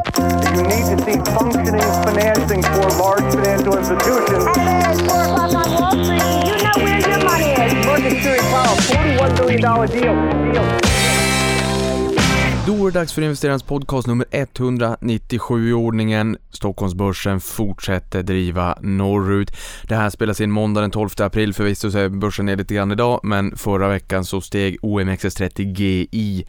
You 0.00 0.62
need 0.62 0.84
to 0.90 0.96
see 1.04 1.18
functioning 1.36 1.90
financing 2.04 2.62
for 2.62 2.86
large 3.02 3.34
financial 3.34 3.76
institutions. 3.78 4.46
At 4.56 4.96
4 4.96 5.24
o'clock 5.24 5.54
on 5.54 5.68
Wall 5.74 6.04
Street, 6.04 6.22
you 6.48 6.56
know 6.64 6.76
where 6.84 7.00
your 7.08 7.20
money 7.24 7.50
is. 7.64 7.86
Market 7.86 8.22
Series 8.22 8.46
Powell, 8.52 8.76
$41 8.76 9.36
billion 9.38 9.60
deal. 9.60 10.52
deal. 10.52 10.80
Då 12.66 12.86
är 12.86 12.90
det 12.90 12.98
dags 12.98 13.12
för 13.12 13.22
investerarens 13.22 13.62
podcast 13.62 14.06
nummer 14.06 14.26
197 14.30 15.68
i 15.68 15.72
ordningen. 15.72 16.36
Stockholmsbörsen 16.50 17.40
fortsätter 17.40 18.22
driva 18.22 18.78
norrut. 18.80 19.56
Det 19.82 19.94
här 19.94 20.10
spelas 20.10 20.40
in 20.40 20.50
måndag 20.50 20.80
den 20.80 20.90
12 20.90 21.08
april, 21.18 21.54
förvisso 21.54 21.90
så 21.90 21.98
är 21.98 22.08
börsen 22.08 22.46
ner 22.46 22.56
lite 22.56 22.74
grann 22.74 22.92
idag, 22.92 23.20
men 23.22 23.56
förra 23.56 23.88
veckan 23.88 24.24
så 24.24 24.40
steg 24.40 24.78
OMXS30 24.80 25.62
GI 25.62 26.46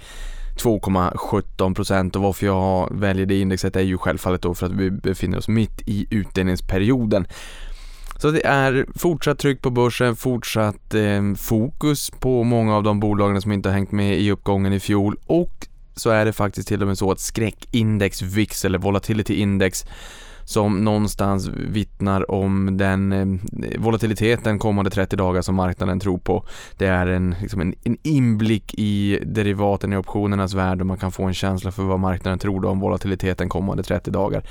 2,17% 0.57 2.15
och 2.15 2.21
varför 2.21 2.45
jag 2.45 2.89
väljer 2.91 3.25
det 3.25 3.39
indexet 3.39 3.75
är 3.75 3.81
ju 3.81 3.97
självfallet 3.97 4.41
då 4.41 4.53
för 4.53 4.65
att 4.65 4.71
vi 4.71 4.91
befinner 4.91 5.37
oss 5.37 5.47
mitt 5.47 5.81
i 5.85 6.07
utdelningsperioden. 6.09 7.27
Så 8.17 8.31
det 8.31 8.45
är 8.45 8.85
fortsatt 8.95 9.39
tryck 9.39 9.61
på 9.61 9.69
börsen, 9.69 10.15
fortsatt 10.15 10.93
eh, 10.93 11.33
fokus 11.37 12.09
på 12.09 12.43
många 12.43 12.75
av 12.75 12.83
de 12.83 12.99
bolagen 12.99 13.41
som 13.41 13.51
inte 13.51 13.69
har 13.69 13.73
hängt 13.73 13.91
med 13.91 14.19
i 14.19 14.31
uppgången 14.31 14.73
i 14.73 14.79
fjol 14.79 15.17
och 15.25 15.67
så 15.95 16.09
är 16.09 16.25
det 16.25 16.33
faktiskt 16.33 16.67
till 16.67 16.81
och 16.81 16.87
med 16.87 16.97
så 16.97 17.11
att 17.11 17.19
skräckindex 17.19 18.21
VIX 18.21 18.65
eller 18.65 18.77
volatility 18.77 19.33
index 19.33 19.85
som 20.51 20.83
någonstans 20.83 21.47
vittnar 21.47 22.31
om 22.31 22.77
den 22.77 23.11
eh, 23.11 23.79
volatiliteten 23.79 24.59
kommande 24.59 24.91
30 24.91 25.15
dagar 25.15 25.41
som 25.41 25.55
marknaden 25.55 25.99
tror 25.99 26.17
på. 26.17 26.45
Det 26.77 26.85
är 26.85 27.07
en, 27.07 27.35
liksom 27.41 27.61
en, 27.61 27.75
en 27.83 27.97
inblick 28.03 28.73
i 28.77 29.19
derivaten 29.25 29.93
i 29.93 29.97
optionernas 29.97 30.53
värld 30.53 30.81
och 30.81 30.87
man 30.87 30.97
kan 30.97 31.11
få 31.11 31.23
en 31.23 31.33
känsla 31.33 31.71
för 31.71 31.83
vad 31.83 31.99
marknaden 31.99 32.39
tror 32.39 32.65
om 32.65 32.79
volatiliteten 32.79 33.49
kommande 33.49 33.83
30 33.83 34.11
dagar. 34.11 34.43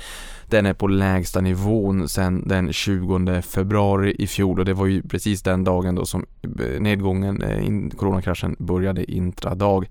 Den 0.45 0.65
är 0.65 0.73
på 0.73 0.87
lägsta 0.87 1.41
nivån 1.41 2.09
sedan 2.09 2.47
den 2.47 2.73
20 2.73 3.41
februari 3.41 4.15
i 4.19 4.27
fjol 4.27 4.59
och 4.59 4.65
det 4.65 4.73
var 4.73 4.85
ju 4.85 5.01
precis 5.01 5.41
den 5.43 5.63
dagen 5.63 5.95
då 5.95 6.05
som 6.05 6.25
eh, 6.43 6.81
nedgången, 6.81 7.41
eh, 7.41 7.97
coronakraschen 7.97 8.55
började 8.59 9.11
intradag 9.11 9.87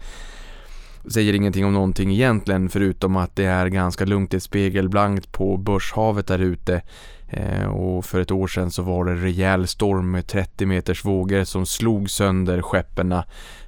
säger 1.09 1.33
ingenting 1.33 1.65
om 1.65 1.73
någonting 1.73 2.12
egentligen 2.12 2.69
förutom 2.69 3.17
att 3.17 3.37
det 3.37 3.45
är 3.45 3.67
ganska 3.67 4.05
lugnt, 4.05 4.31
det 4.31 4.37
är 4.37 4.41
spegelblankt 4.41 5.33
på 5.33 5.56
börshavet 5.56 6.27
där 6.27 6.39
ute 6.39 6.83
eh, 7.29 7.67
och 7.67 8.05
för 8.05 8.20
ett 8.20 8.31
år 8.31 8.47
sedan 8.47 8.70
så 8.70 8.83
var 8.83 9.05
det 9.05 9.15
rejäl 9.15 9.67
storm 9.67 10.11
med 10.11 10.27
30 10.27 10.67
meters 10.67 11.05
vågor 11.05 11.45
som 11.45 11.67
slog 11.67 12.11
sönder 12.11 12.62
skeppen 12.62 13.15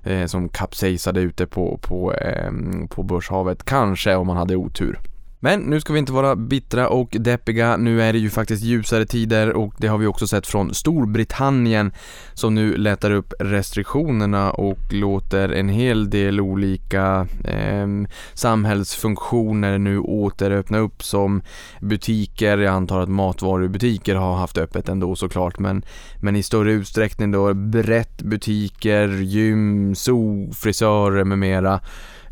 eh, 0.02 0.26
som 0.26 0.48
kapsejsade 0.48 1.20
ute 1.20 1.46
på, 1.46 1.78
på, 1.82 2.14
eh, 2.14 2.52
på 2.88 3.02
börshavet, 3.02 3.64
kanske 3.64 4.14
om 4.14 4.26
man 4.26 4.36
hade 4.36 4.56
otur. 4.56 4.98
Men 5.44 5.60
nu 5.60 5.80
ska 5.80 5.92
vi 5.92 5.98
inte 5.98 6.12
vara 6.12 6.36
bittra 6.36 6.88
och 6.88 7.16
deppiga, 7.20 7.76
nu 7.76 8.02
är 8.02 8.12
det 8.12 8.18
ju 8.18 8.30
faktiskt 8.30 8.62
ljusare 8.62 9.06
tider 9.06 9.52
och 9.52 9.74
det 9.78 9.86
har 9.86 9.98
vi 9.98 10.06
också 10.06 10.26
sett 10.26 10.46
från 10.46 10.74
Storbritannien 10.74 11.92
som 12.34 12.54
nu 12.54 12.76
lättar 12.76 13.10
upp 13.10 13.34
restriktionerna 13.38 14.50
och 14.50 14.78
låter 14.92 15.48
en 15.48 15.68
hel 15.68 16.10
del 16.10 16.40
olika 16.40 17.26
eh, 17.44 17.86
samhällsfunktioner 18.34 19.78
nu 19.78 19.98
åter 19.98 20.50
öppna 20.50 20.78
upp 20.78 21.04
som 21.04 21.42
butiker, 21.80 22.58
jag 22.58 22.74
antar 22.74 23.00
att 23.00 23.08
matvarubutiker 23.08 24.14
har 24.14 24.36
haft 24.36 24.58
öppet 24.58 24.88
ändå 24.88 25.16
såklart 25.16 25.58
men, 25.58 25.84
men 26.20 26.36
i 26.36 26.42
större 26.42 26.72
utsträckning 26.72 27.30
då 27.30 27.54
brett 27.54 28.22
butiker, 28.22 29.08
gym, 29.08 29.94
zoo, 29.94 30.52
frisörer 30.52 31.24
med 31.24 31.38
mera. 31.38 31.80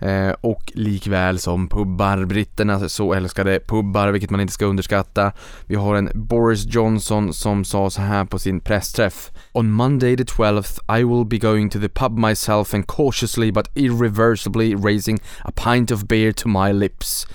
Eh, 0.01 0.35
och 0.41 0.73
likväl 0.75 1.39
som 1.39 1.69
pubbar, 1.69 2.25
britterna 2.25 2.89
så 2.89 3.15
älskade 3.15 3.61
pubbar, 3.61 4.09
vilket 4.09 4.31
man 4.31 4.41
inte 4.41 4.53
ska 4.53 4.67
underskatta. 4.67 5.33
Vi 5.67 5.75
har 5.75 5.95
en 5.95 6.11
Boris 6.15 6.67
Johnson 6.67 7.33
som 7.33 7.65
sa 7.65 7.91
så 7.91 8.01
här 8.01 8.25
på 8.25 8.39
sin 8.39 8.61
pressträff. 8.61 9.31
On 9.53 9.71
Monday 9.71 10.17
the 10.17 10.25
12th 10.25 10.99
I 10.99 11.05
will 11.05 11.27
be 11.27 11.39
going 11.39 11.71
to 11.71 11.81
the 11.81 11.89
pub 11.89 12.19
myself 12.19 12.75
and 12.75 12.87
cautiously 12.87 13.53
but 13.53 13.77
irreversibly 13.77 14.75
raising 14.75 15.19
a 15.45 15.53
pint 15.65 15.91
of 15.91 16.05
beer 16.05 16.33
to 16.33 16.49
my 16.49 16.73
lips. 16.73 17.27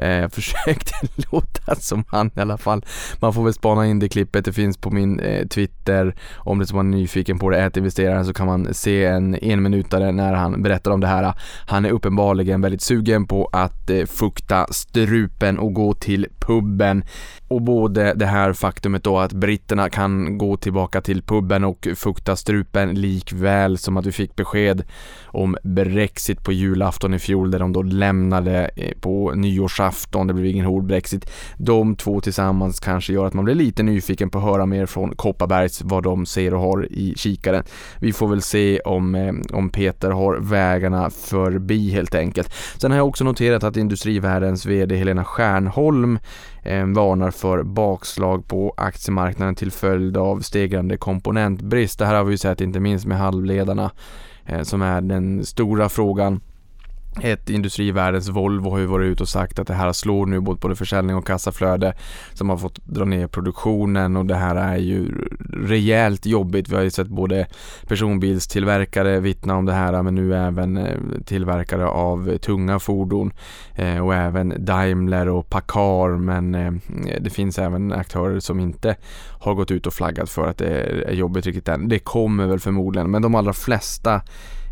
Eh, 0.00 0.28
försökte 0.32 0.92
låta 1.32 1.74
som 1.74 2.04
han 2.08 2.30
i 2.36 2.40
alla 2.40 2.58
fall. 2.58 2.84
Man 3.18 3.34
får 3.34 3.44
väl 3.44 3.54
spana 3.54 3.86
in 3.86 3.98
det 3.98 4.08
klippet, 4.08 4.44
det 4.44 4.52
finns 4.52 4.76
på 4.76 4.90
min 4.90 5.20
eh, 5.20 5.46
Twitter. 5.46 6.14
Om 6.36 6.58
det 6.58 6.64
är 6.64 6.66
som 6.66 6.76
man 6.76 6.94
är 6.94 6.98
nyfiken 6.98 7.38
på 7.38 7.50
det, 7.50 7.58
ät 7.58 7.76
investeraren, 7.76 8.24
så 8.24 8.32
kan 8.32 8.46
man 8.46 8.74
se 8.74 9.04
en 9.04 9.36
enminutare 9.42 10.12
när 10.12 10.34
han 10.34 10.62
berättar 10.62 10.90
om 10.90 11.00
det 11.00 11.06
här. 11.06 11.34
Han 11.66 11.84
är 11.84 11.90
uppenbarligen 11.90 12.60
väldigt 12.60 12.82
sugen 12.82 13.26
på 13.26 13.48
att 13.52 13.90
eh, 13.90 14.06
fukta 14.06 14.66
strupen 14.70 15.58
och 15.58 15.72
gå 15.72 15.94
till 15.94 16.26
puben. 16.38 17.04
Och 17.50 17.62
både 17.62 18.14
det 18.14 18.26
här 18.26 18.52
faktumet 18.52 19.04
då 19.04 19.18
att 19.18 19.32
britterna 19.32 19.90
kan 19.90 20.38
gå 20.38 20.56
tillbaka 20.56 21.00
till 21.00 21.22
puben 21.22 21.64
och 21.64 21.88
fukta 21.96 22.36
strupen 22.36 22.94
likväl 22.94 23.78
som 23.78 23.96
att 23.96 24.06
vi 24.06 24.12
fick 24.12 24.36
besked 24.36 24.82
om 25.24 25.56
Brexit 25.62 26.44
på 26.44 26.52
julafton 26.52 27.14
i 27.14 27.18
fjol 27.18 27.50
där 27.50 27.58
de 27.58 27.72
då 27.72 27.82
lämnade 27.82 28.70
eh, 28.76 28.92
på 29.00 29.32
nyårsafton, 29.34 30.26
det 30.26 30.34
blev 30.34 30.46
ingen 30.46 30.66
hård 30.66 30.84
Brexit. 30.84 31.30
De 31.56 31.96
två 31.96 32.20
tillsammans 32.20 32.80
kanske 32.80 33.12
gör 33.12 33.26
att 33.26 33.34
man 33.34 33.44
blir 33.44 33.54
lite 33.54 33.82
nyfiken 33.82 34.30
på 34.30 34.38
att 34.38 34.44
höra 34.44 34.66
mer 34.66 34.86
från 34.86 35.16
Kopparbergs 35.16 35.82
vad 35.82 36.02
de 36.02 36.26
ser 36.26 36.54
och 36.54 36.60
har 36.60 36.92
i 36.92 37.14
kikaren. 37.16 37.64
Vi 38.00 38.12
får 38.12 38.28
väl 38.28 38.42
se 38.42 38.80
om, 38.80 39.14
eh, 39.14 39.32
om 39.52 39.70
Peter 39.70 40.10
har 40.10 40.38
vägarna 40.40 41.10
förbi 41.10 41.90
helt 41.90 42.14
enkelt. 42.14 42.52
Sen 42.78 42.90
har 42.90 42.98
jag 42.98 43.08
också 43.08 43.24
noterat 43.24 43.64
att 43.64 43.76
Industrivärldens 43.76 44.66
VD 44.66 44.96
Helena 44.96 45.24
Stjärnholm 45.24 46.18
Eh, 46.62 46.86
varnar 46.86 47.30
för 47.30 47.62
bakslag 47.62 48.48
på 48.48 48.74
aktiemarknaden 48.76 49.54
till 49.54 49.70
följd 49.70 50.16
av 50.16 50.40
stegrande 50.40 50.96
komponentbrist. 50.96 51.98
Det 51.98 52.06
här 52.06 52.14
har 52.14 52.24
vi 52.24 52.30
ju 52.30 52.38
sett 52.38 52.60
inte 52.60 52.80
minst 52.80 53.06
med 53.06 53.18
halvledarna 53.18 53.90
eh, 54.46 54.62
som 54.62 54.82
är 54.82 55.00
den 55.00 55.44
stora 55.44 55.88
frågan 55.88 56.40
ett 57.22 57.50
industrivärldens 57.50 58.28
Volvo 58.28 58.70
har 58.70 58.78
ju 58.78 58.86
varit 58.86 59.06
ute 59.06 59.22
och 59.22 59.28
sagt 59.28 59.58
att 59.58 59.66
det 59.66 59.74
här 59.74 59.92
slår 59.92 60.26
nu 60.26 60.40
både 60.40 60.60
på 60.60 60.76
försäljning 60.76 61.16
och 61.16 61.26
kassaflöde 61.26 61.94
som 62.32 62.50
har 62.50 62.56
fått 62.56 62.86
dra 62.86 63.04
ner 63.04 63.26
produktionen 63.26 64.16
och 64.16 64.26
det 64.26 64.34
här 64.34 64.56
är 64.56 64.76
ju 64.76 65.28
rejält 65.52 66.26
jobbigt. 66.26 66.68
Vi 66.68 66.76
har 66.76 66.82
ju 66.82 66.90
sett 66.90 67.08
både 67.08 67.46
personbilstillverkare 67.86 69.20
vittna 69.20 69.56
om 69.56 69.66
det 69.66 69.72
här 69.72 70.02
men 70.02 70.14
nu 70.14 70.34
även 70.34 70.76
eh, 70.76 70.98
tillverkare 71.24 71.86
av 71.86 72.38
tunga 72.38 72.78
fordon 72.78 73.32
eh, 73.74 74.06
och 74.06 74.14
även 74.14 74.64
Daimler 74.64 75.28
och 75.28 75.50
Packard 75.50 76.20
men 76.20 76.54
eh, 76.54 76.72
det 77.20 77.30
finns 77.30 77.58
även 77.58 77.92
aktörer 77.92 78.40
som 78.40 78.60
inte 78.60 78.96
har 79.40 79.54
gått 79.54 79.70
ut 79.70 79.86
och 79.86 79.94
flaggat 79.94 80.30
för 80.30 80.46
att 80.46 80.58
det 80.58 80.68
är 81.08 81.12
jobbigt 81.12 81.46
riktigt 81.46 81.68
än. 81.68 81.88
Det 81.88 81.98
kommer 81.98 82.46
väl 82.46 82.60
förmodligen 82.60 83.10
men 83.10 83.22
de 83.22 83.34
allra 83.34 83.52
flesta 83.52 84.22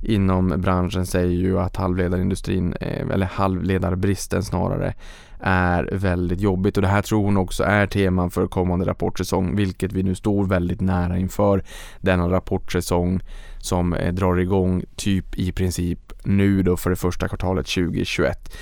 inom 0.02 0.48
branschen 0.48 1.06
säger 1.06 1.38
ju 1.38 1.58
att 1.58 1.76
halvledarindustrin, 1.76 2.74
eh, 2.80 3.08
eller 3.08 3.26
halvledarbristen 3.26 4.42
snarare, 4.42 4.94
är 5.40 5.88
väldigt 5.92 6.40
jobbigt 6.40 6.76
och 6.76 6.82
det 6.82 6.88
här 6.88 7.02
tror 7.02 7.24
hon 7.24 7.36
också 7.36 7.64
är 7.64 7.86
teman 7.86 8.30
för 8.30 8.46
kommande 8.46 8.86
rapportsäsong 8.86 9.56
vilket 9.56 9.92
vi 9.92 10.02
nu 10.02 10.14
står 10.14 10.44
väldigt 10.44 10.80
nära 10.80 11.18
inför 11.18 11.64
denna 12.00 12.30
rapportsäsong 12.30 13.20
som 13.58 13.94
eh, 13.94 14.14
drar 14.14 14.36
igång 14.36 14.84
typ 14.96 15.34
i 15.34 15.52
princip 15.52 16.12
nu 16.24 16.62
då 16.62 16.76
för 16.76 16.90
det 16.90 16.96
första 16.96 17.28
kvartalet 17.28 17.66
2021. 17.66 18.54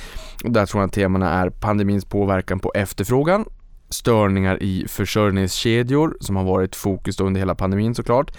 Och 0.44 0.50
där 0.50 0.66
tror 0.66 0.82
jag 0.82 0.88
att 0.88 0.92
temana 0.92 1.30
är 1.30 1.50
pandemins 1.50 2.04
påverkan 2.04 2.58
på 2.58 2.72
efterfrågan 2.74 3.44
störningar 3.88 4.62
i 4.62 4.88
försörjningskedjor 4.88 6.16
som 6.20 6.36
har 6.36 6.44
varit 6.44 6.76
fokus 6.76 7.20
under 7.20 7.38
hela 7.38 7.54
pandemin 7.54 7.94
såklart 7.94 8.30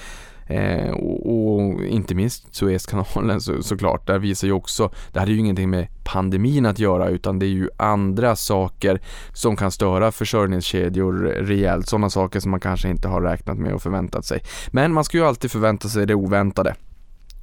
Eh, 0.47 0.89
och, 0.91 1.55
och, 1.55 1.85
inte 1.85 2.15
minst 2.15 2.55
Suezkanalen 2.55 3.41
så, 3.41 3.63
såklart, 3.63 4.07
där 4.07 4.19
visar 4.19 4.47
ju 4.47 4.53
också, 4.53 4.91
det 5.11 5.19
hade 5.19 5.31
ju 5.31 5.37
ingenting 5.37 5.69
med 5.69 5.87
pandemin 6.03 6.65
att 6.65 6.79
göra 6.79 7.09
utan 7.09 7.39
det 7.39 7.45
är 7.45 7.49
ju 7.49 7.69
andra 7.77 8.35
saker 8.35 9.01
som 9.33 9.55
kan 9.55 9.71
störa 9.71 10.11
försörjningskedjor 10.11 11.13
rejält, 11.23 11.87
sådana 11.87 12.09
saker 12.09 12.39
som 12.39 12.51
man 12.51 12.59
kanske 12.59 12.89
inte 12.89 13.07
har 13.07 13.21
räknat 13.21 13.57
med 13.57 13.73
och 13.73 13.81
förväntat 13.81 14.25
sig. 14.25 14.43
Men 14.67 14.93
man 14.93 15.03
ska 15.03 15.17
ju 15.17 15.25
alltid 15.25 15.51
förvänta 15.51 15.87
sig 15.87 16.05
det 16.05 16.15
oväntade. 16.15 16.75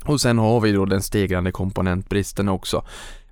Och 0.05 0.21
sen 0.21 0.39
har 0.39 0.61
vi 0.61 0.73
då 0.73 0.85
den 0.85 1.03
stegrande 1.03 1.53
komponentbristen 1.53 2.49
också. 2.49 2.85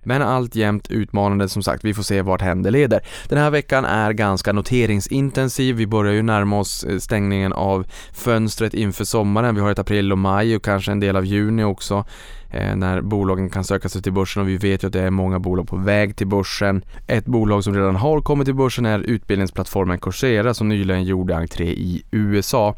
Men 0.03 0.23
alltjämt 0.23 0.91
utmanande 0.91 1.49
som 1.49 1.63
sagt, 1.63 1.85
vi 1.85 1.95
får 1.95 2.03
se 2.03 2.23
vart 2.23 2.41
händer 2.41 2.71
leder. 2.71 3.01
Den 3.29 3.39
här 3.39 3.51
veckan 3.51 3.85
är 3.85 4.13
ganska 4.13 4.53
noteringsintensiv, 4.53 5.77
vi 5.77 5.87
börjar 5.87 6.13
ju 6.13 6.23
närma 6.23 6.59
oss 6.59 6.85
eh, 6.85 6.99
stängningen 6.99 7.53
av 7.53 7.87
fönstret 8.13 8.75
inför 8.75 9.05
sommaren. 9.05 9.55
Vi 9.55 9.61
har 9.61 9.71
ett 9.71 9.79
april 9.79 10.13
och 10.13 10.19
maj 10.19 10.57
och 10.57 10.65
kanske 10.65 10.93
en 10.93 11.01
del 11.01 11.17
av 11.17 11.25
juni 11.25 11.65
också 11.65 12.05
eh, 12.51 12.77
när 12.77 13.01
bolagen 13.01 13.51
kan 13.51 13.65
söka 13.65 13.89
sig 13.89 14.03
till 14.03 14.13
börsen 14.13 14.43
och 14.43 14.49
vi 14.49 14.57
vet 14.57 14.83
ju 14.83 14.87
att 14.87 14.93
det 14.93 15.01
är 15.01 15.11
många 15.11 15.39
bolag 15.39 15.69
på 15.69 15.77
väg 15.77 16.17
till 16.17 16.27
börsen. 16.27 16.85
Ett 17.07 17.25
bolag 17.25 17.65
som 17.65 17.75
redan 17.75 17.97
har 17.97 18.21
kommit 18.21 18.45
till 18.45 18.55
börsen 18.55 18.87
är 18.87 18.99
utbildningsplattformen 18.99 19.99
Coursera 19.99 20.55
som 20.55 20.69
nyligen 20.69 21.05
gjorde 21.05 21.37
entré 21.37 21.65
i 21.65 22.03
USA. 22.11 22.75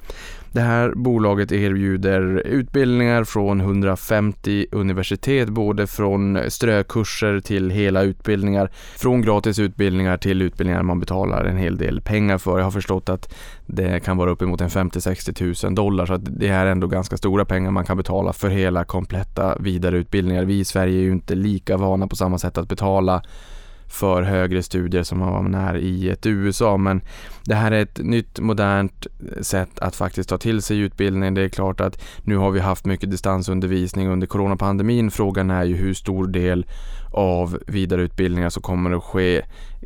Det 0.55 0.61
här 0.61 0.93
bolaget 0.97 1.53
erbjuder 1.53 2.43
utbildningar 2.47 3.25
från 3.25 3.61
150 3.61 4.67
universitet, 4.73 5.49
både 5.49 5.87
från 5.87 6.39
strökurser 6.49 7.41
till 7.41 7.71
hela 7.71 8.03
utbildningar, 8.03 8.71
från 8.97 9.23
gratis 9.23 9.59
utbildningar 9.59 10.17
till 10.17 10.43
utbildningar 10.43 10.83
man 10.83 11.01
betalar 11.01 11.45
en 11.45 11.57
hel 11.57 11.77
del 11.77 12.01
pengar 12.01 12.39
för. 12.39 12.59
Jag 12.59 12.65
har 12.65 12.71
förstått 12.71 13.09
att 13.09 13.35
det 13.67 14.05
kan 14.05 14.17
vara 14.17 14.31
uppemot 14.31 14.61
en 14.61 14.69
50-60 14.69 15.65
000 15.67 15.75
dollar 15.75 16.07
så 16.07 16.15
att 16.15 16.39
det 16.39 16.49
är 16.49 16.67
ändå 16.67 16.87
ganska 16.87 17.17
stora 17.17 17.45
pengar 17.45 17.71
man 17.71 17.85
kan 17.85 17.97
betala 17.97 18.33
för 18.33 18.49
hela 18.49 18.85
kompletta 18.85 19.57
vidareutbildningar. 19.61 20.45
Vi 20.45 20.59
i 20.59 20.65
Sverige 20.65 20.99
är 20.99 21.03
ju 21.03 21.13
inte 21.13 21.35
lika 21.35 21.77
vana 21.77 22.07
på 22.07 22.17
samma 22.17 22.39
sätt 22.39 22.59
att 22.59 22.69
betala 22.69 23.23
för 23.95 24.23
högre 24.23 24.63
studier 24.63 25.03
som 25.03 25.19
man 25.19 25.55
är 25.55 25.77
i 25.77 26.11
ett 26.11 26.27
USA. 26.27 26.77
Men 26.77 27.01
det 27.45 27.55
här 27.55 27.73
är 27.73 27.83
ett 27.83 27.99
nytt 27.99 28.41
modernt 28.41 29.07
eh, 29.07 29.43
sätt 29.43 29.79
att 29.79 29.97
faktiskt 29.97 30.29
ta 30.29 30.39
till 30.39 30.63
sig 30.63 30.79
utbildning. 30.79 31.35
Det 31.35 31.43
är 31.43 31.49
klart 31.49 31.81
att 31.81 32.03
nu 32.23 32.37
har 32.37 32.51
vi 32.51 32.61
haft 32.61 32.85
mycket 32.85 33.11
distansundervisning 33.11 34.09
under 34.09 34.27
coronapandemin. 34.27 35.11
Frågan 35.11 35.51
är 35.51 35.65
ju 35.65 35.77
hur 35.77 35.95
stor 35.95 36.27
del 36.27 36.67
av 37.13 37.59
vidareutbildningar 37.67 38.51
som 38.51 38.63
kommer 38.63 38.91
att 38.91 39.05
ske 39.05 39.43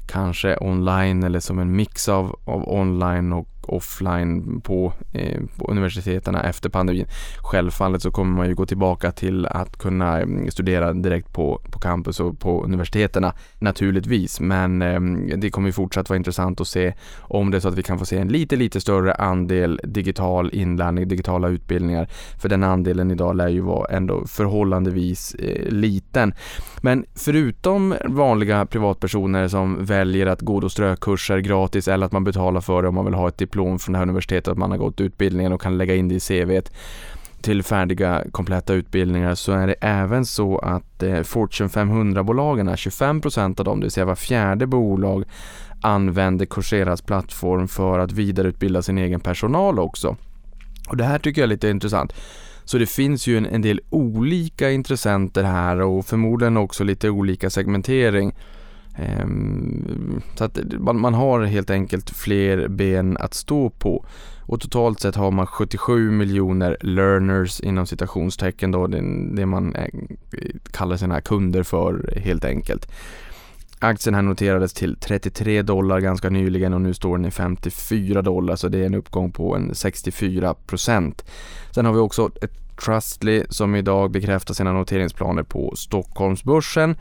kanske 0.06 0.58
online 0.60 1.22
eller 1.22 1.40
som 1.40 1.58
en 1.58 1.76
mix 1.76 2.08
av, 2.08 2.38
av 2.44 2.68
online 2.68 3.32
och 3.32 3.57
offline 3.68 4.60
på, 4.60 4.92
eh, 5.12 5.40
på 5.56 5.70
universiteten 5.70 6.34
efter 6.34 6.68
pandemin. 6.68 7.06
Självfallet 7.42 8.02
så 8.02 8.10
kommer 8.10 8.36
man 8.36 8.48
ju 8.48 8.54
gå 8.54 8.66
tillbaka 8.66 9.12
till 9.12 9.46
att 9.46 9.76
kunna 9.78 10.20
mm, 10.20 10.50
studera 10.50 10.92
direkt 10.92 11.32
på, 11.32 11.60
på 11.70 11.78
campus 11.78 12.20
och 12.20 12.38
på 12.38 12.64
universiteten 12.64 13.30
naturligtvis. 13.58 14.40
Men 14.40 14.82
eh, 14.82 15.00
det 15.36 15.50
kommer 15.50 15.68
ju 15.68 15.72
fortsatt 15.72 16.08
vara 16.08 16.16
intressant 16.16 16.60
att 16.60 16.68
se 16.68 16.94
om 17.20 17.50
det 17.50 17.58
är 17.58 17.60
så 17.60 17.68
att 17.68 17.78
vi 17.78 17.82
kan 17.82 17.98
få 17.98 18.04
se 18.04 18.18
en 18.18 18.28
lite, 18.28 18.56
lite 18.56 18.80
större 18.80 19.14
andel 19.14 19.80
digital 19.84 20.50
inlärning, 20.52 21.08
digitala 21.08 21.48
utbildningar. 21.48 22.08
För 22.38 22.48
den 22.48 22.62
andelen 22.62 23.10
idag 23.10 23.36
lär 23.36 23.48
ju 23.48 23.60
vara 23.60 23.96
ändå 23.96 24.26
förhållandevis 24.26 25.34
eh, 25.34 25.72
liten. 25.72 26.34
Men 26.80 27.04
förutom 27.14 27.94
vanliga 28.04 28.66
privatpersoner 28.66 29.48
som 29.48 29.84
väljer 29.84 30.26
att 30.26 30.40
gå 30.40 30.60
då 30.60 30.68
strökurser 30.68 31.38
gratis 31.38 31.88
eller 31.88 32.06
att 32.06 32.12
man 32.12 32.24
betalar 32.24 32.60
för 32.60 32.82
det 32.82 32.88
om 32.88 32.94
man 32.94 33.04
vill 33.04 33.14
ha 33.14 33.28
ett 33.28 33.38
diplom 33.38 33.57
från 33.58 33.92
det 33.92 33.98
här 33.98 34.02
universitetet, 34.02 34.48
att 34.48 34.58
man 34.58 34.70
har 34.70 34.78
gått 34.78 35.00
utbildningen 35.00 35.52
och 35.52 35.60
kan 35.60 35.78
lägga 35.78 35.94
in 35.94 36.08
det 36.08 36.14
i 36.14 36.20
CVt 36.20 36.72
till 37.40 37.62
färdiga 37.62 38.24
kompletta 38.32 38.74
utbildningar 38.74 39.34
så 39.34 39.52
är 39.52 39.66
det 39.66 39.74
även 39.80 40.26
så 40.26 40.58
att 40.58 41.02
eh, 41.02 41.22
Fortune 41.22 41.68
500-bolagen, 41.68 42.68
25% 42.68 43.60
av 43.60 43.64
dem, 43.64 43.80
det 43.80 43.84
vill 43.84 43.90
säga 43.90 44.04
var 44.04 44.14
fjärde 44.14 44.66
bolag 44.66 45.24
använder 45.80 46.46
Courseras 46.46 47.02
plattform 47.02 47.68
för 47.68 47.98
att 47.98 48.12
vidareutbilda 48.12 48.82
sin 48.82 48.98
egen 48.98 49.20
personal 49.20 49.78
också. 49.78 50.16
Och 50.88 50.96
det 50.96 51.04
här 51.04 51.18
tycker 51.18 51.40
jag 51.40 51.46
är 51.46 51.48
lite 51.48 51.68
intressant. 51.68 52.12
Så 52.64 52.78
det 52.78 52.86
finns 52.86 53.26
ju 53.26 53.36
en, 53.36 53.46
en 53.46 53.62
del 53.62 53.80
olika 53.90 54.70
intressenter 54.70 55.44
här 55.44 55.80
och 55.80 56.06
förmodligen 56.06 56.56
också 56.56 56.84
lite 56.84 57.10
olika 57.10 57.50
segmentering. 57.50 58.34
Ehm, 58.98 60.20
så 60.34 60.44
att 60.44 60.58
man, 60.78 61.14
har 61.14 61.42
helt 61.42 61.70
enkelt 61.70 62.10
fler 62.10 62.68
ben 62.68 63.16
att 63.16 63.34
stå 63.34 63.70
på. 63.70 64.04
Och 64.40 64.60
totalt 64.60 65.00
sett 65.00 65.16
har 65.16 65.30
man 65.30 65.46
77 65.46 66.10
miljoner 66.10 66.76
learners 66.80 67.60
inom 67.60 67.86
citationstecken 67.86 68.70
då, 68.70 68.86
det, 68.86 69.46
man 69.46 69.74
eh, 69.74 69.88
kallar 70.70 70.96
sina 70.96 71.20
kunder 71.20 71.62
för 71.62 72.14
helt 72.16 72.44
enkelt. 72.44 72.90
Aktien 73.78 74.14
här 74.14 74.22
noterades 74.22 74.72
till 74.72 74.96
33 74.96 75.62
dollar 75.62 76.00
ganska 76.00 76.30
nyligen 76.30 76.74
och 76.74 76.80
nu 76.80 76.94
står 76.94 77.16
den 77.16 77.26
i 77.26 77.30
54 77.30 78.22
dollar 78.22 78.56
så 78.56 78.68
det 78.68 78.78
är 78.78 78.86
en 78.86 78.94
uppgång 78.94 79.32
på 79.32 79.56
en 79.56 79.74
64 79.74 80.54
procent. 80.54 81.24
Sen 81.74 81.86
har 81.86 81.92
vi 81.92 81.98
också 81.98 82.30
ett 82.42 82.68
Trustly 82.84 83.44
som 83.48 83.74
idag 83.74 84.10
bekräftar 84.10 84.54
sina 84.54 84.72
noteringsplaner 84.72 85.42
på 85.42 85.72
Stockholmsbörsen. 85.76 86.96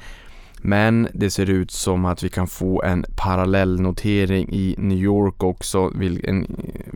Men 0.68 1.08
det 1.14 1.30
ser 1.30 1.50
ut 1.50 1.72
som 1.72 2.06
att 2.06 2.24
vi 2.24 2.30
kan 2.30 2.48
få 2.48 2.84
en 2.84 3.06
parallellnotering 3.16 4.50
i 4.54 4.76
New 4.78 4.98
York 4.98 5.44
också, 5.44 5.92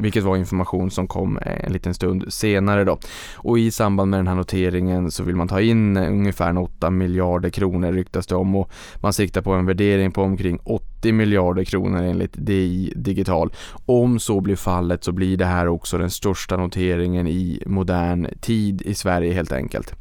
vilket 0.01 0.23
var 0.23 0.37
information 0.37 0.91
som 0.91 1.07
kom 1.07 1.37
eh, 1.37 1.65
en 1.65 1.73
liten 1.73 1.93
stund 1.93 2.33
senare 2.33 2.83
då. 2.83 2.99
Och 3.35 3.59
i 3.59 3.71
samband 3.71 4.11
med 4.11 4.19
den 4.19 4.27
här 4.27 4.35
noteringen 4.35 5.11
så 5.11 5.23
vill 5.23 5.35
man 5.35 5.47
ta 5.47 5.61
in 5.61 5.97
eh, 5.97 6.07
ungefär 6.07 6.57
8 6.57 6.89
miljarder 6.89 7.49
kronor 7.49 7.91
ryktas 7.91 8.27
det 8.27 8.35
om 8.35 8.55
och 8.55 8.71
man 8.95 9.13
siktar 9.13 9.41
på 9.41 9.53
en 9.53 9.65
värdering 9.65 10.11
på 10.11 10.21
omkring 10.21 10.59
80 10.63 11.11
miljarder 11.11 11.63
kronor 11.63 12.03
enligt 12.03 12.33
DI 12.33 12.93
Digital. 12.95 13.53
Om 13.85 14.19
så 14.19 14.41
blir 14.41 14.55
fallet 14.55 15.03
så 15.03 15.11
blir 15.11 15.37
det 15.37 15.45
här 15.45 15.67
också 15.67 15.97
den 15.97 16.09
största 16.09 16.57
noteringen 16.57 17.27
i 17.27 17.63
modern 17.65 18.27
tid 18.41 18.81
i 18.81 18.93
Sverige 18.93 19.33
helt 19.33 19.51
enkelt. 19.51 19.93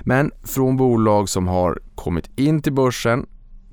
Men 0.00 0.30
från 0.44 0.76
bolag 0.76 1.28
som 1.28 1.48
har 1.48 1.78
kommit 1.94 2.30
in 2.36 2.62
till 2.62 2.72
börsen 2.72 3.26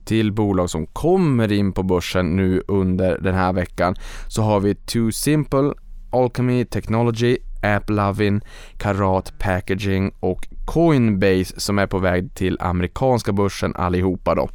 till 0.05 0.31
bolag 0.31 0.69
som 0.69 0.85
kommer 0.87 1.51
in 1.51 1.73
på 1.73 1.83
börsen 1.83 2.35
nu 2.35 2.61
under 2.67 3.17
den 3.17 3.35
här 3.35 3.53
veckan 3.53 3.95
så 4.27 4.41
har 4.41 4.59
vi 4.59 4.75
Too 4.75 5.11
Simple, 5.11 5.73
Alchemy 6.11 6.65
Technology, 6.65 7.37
AppLovin, 7.63 8.41
Karat 8.77 9.33
Packaging 9.39 10.11
och 10.19 10.47
Coinbase 10.65 11.59
som 11.59 11.79
är 11.79 11.87
på 11.87 11.99
väg 11.99 12.35
till 12.35 12.57
amerikanska 12.59 13.31
börsen 13.31 13.75
allihopa 13.75 14.35
då. 14.35 14.49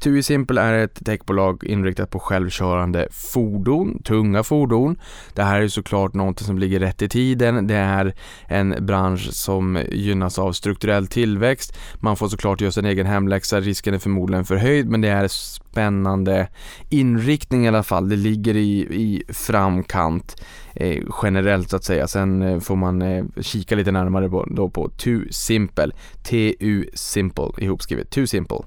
TUI 0.00 0.22
Simple 0.22 0.60
är 0.60 0.84
ett 0.84 1.04
techbolag 1.04 1.64
inriktat 1.64 2.10
på 2.10 2.18
självkörande 2.18 3.08
fordon, 3.10 4.02
tunga 4.02 4.42
fordon. 4.42 4.98
Det 5.34 5.42
här 5.42 5.60
är 5.60 5.68
såklart 5.68 6.14
något 6.14 6.40
som 6.40 6.58
ligger 6.58 6.80
rätt 6.80 7.02
i 7.02 7.08
tiden. 7.08 7.66
Det 7.66 7.74
är 7.74 8.14
en 8.46 8.86
bransch 8.86 9.28
som 9.32 9.78
gynnas 9.90 10.38
av 10.38 10.52
strukturell 10.52 11.06
tillväxt. 11.06 11.78
Man 11.94 12.16
får 12.16 12.28
såklart 12.28 12.60
göra 12.60 12.72
sin 12.72 12.86
egen 12.86 13.06
hemläxa, 13.06 13.60
risken 13.60 13.94
är 13.94 13.98
förmodligen 13.98 14.44
förhöjd 14.44 14.88
men 14.88 15.00
det 15.00 15.08
är 15.08 15.28
spännande 15.70 16.48
inriktning 16.88 17.64
i 17.64 17.68
alla 17.68 17.82
fall. 17.82 18.08
Det 18.08 18.16
ligger 18.16 18.56
i, 18.56 18.78
i 18.80 19.22
framkant 19.28 20.42
eh, 20.74 21.02
generellt 21.22 21.70
så 21.70 21.76
att 21.76 21.84
säga. 21.84 22.08
Sen 22.08 22.42
eh, 22.42 22.60
får 22.60 22.76
man 22.76 23.02
eh, 23.02 23.24
kika 23.40 23.76
lite 23.76 23.92
närmare 23.92 24.28
på, 24.28 24.46
då 24.50 24.70
på 24.70 24.88
Too 24.88 25.22
Simple, 25.30 25.90
TU 26.22 26.84
Simple 26.94 27.48
ihopskrivet, 27.58 28.10
Too 28.10 28.26
Simple. 28.26 28.58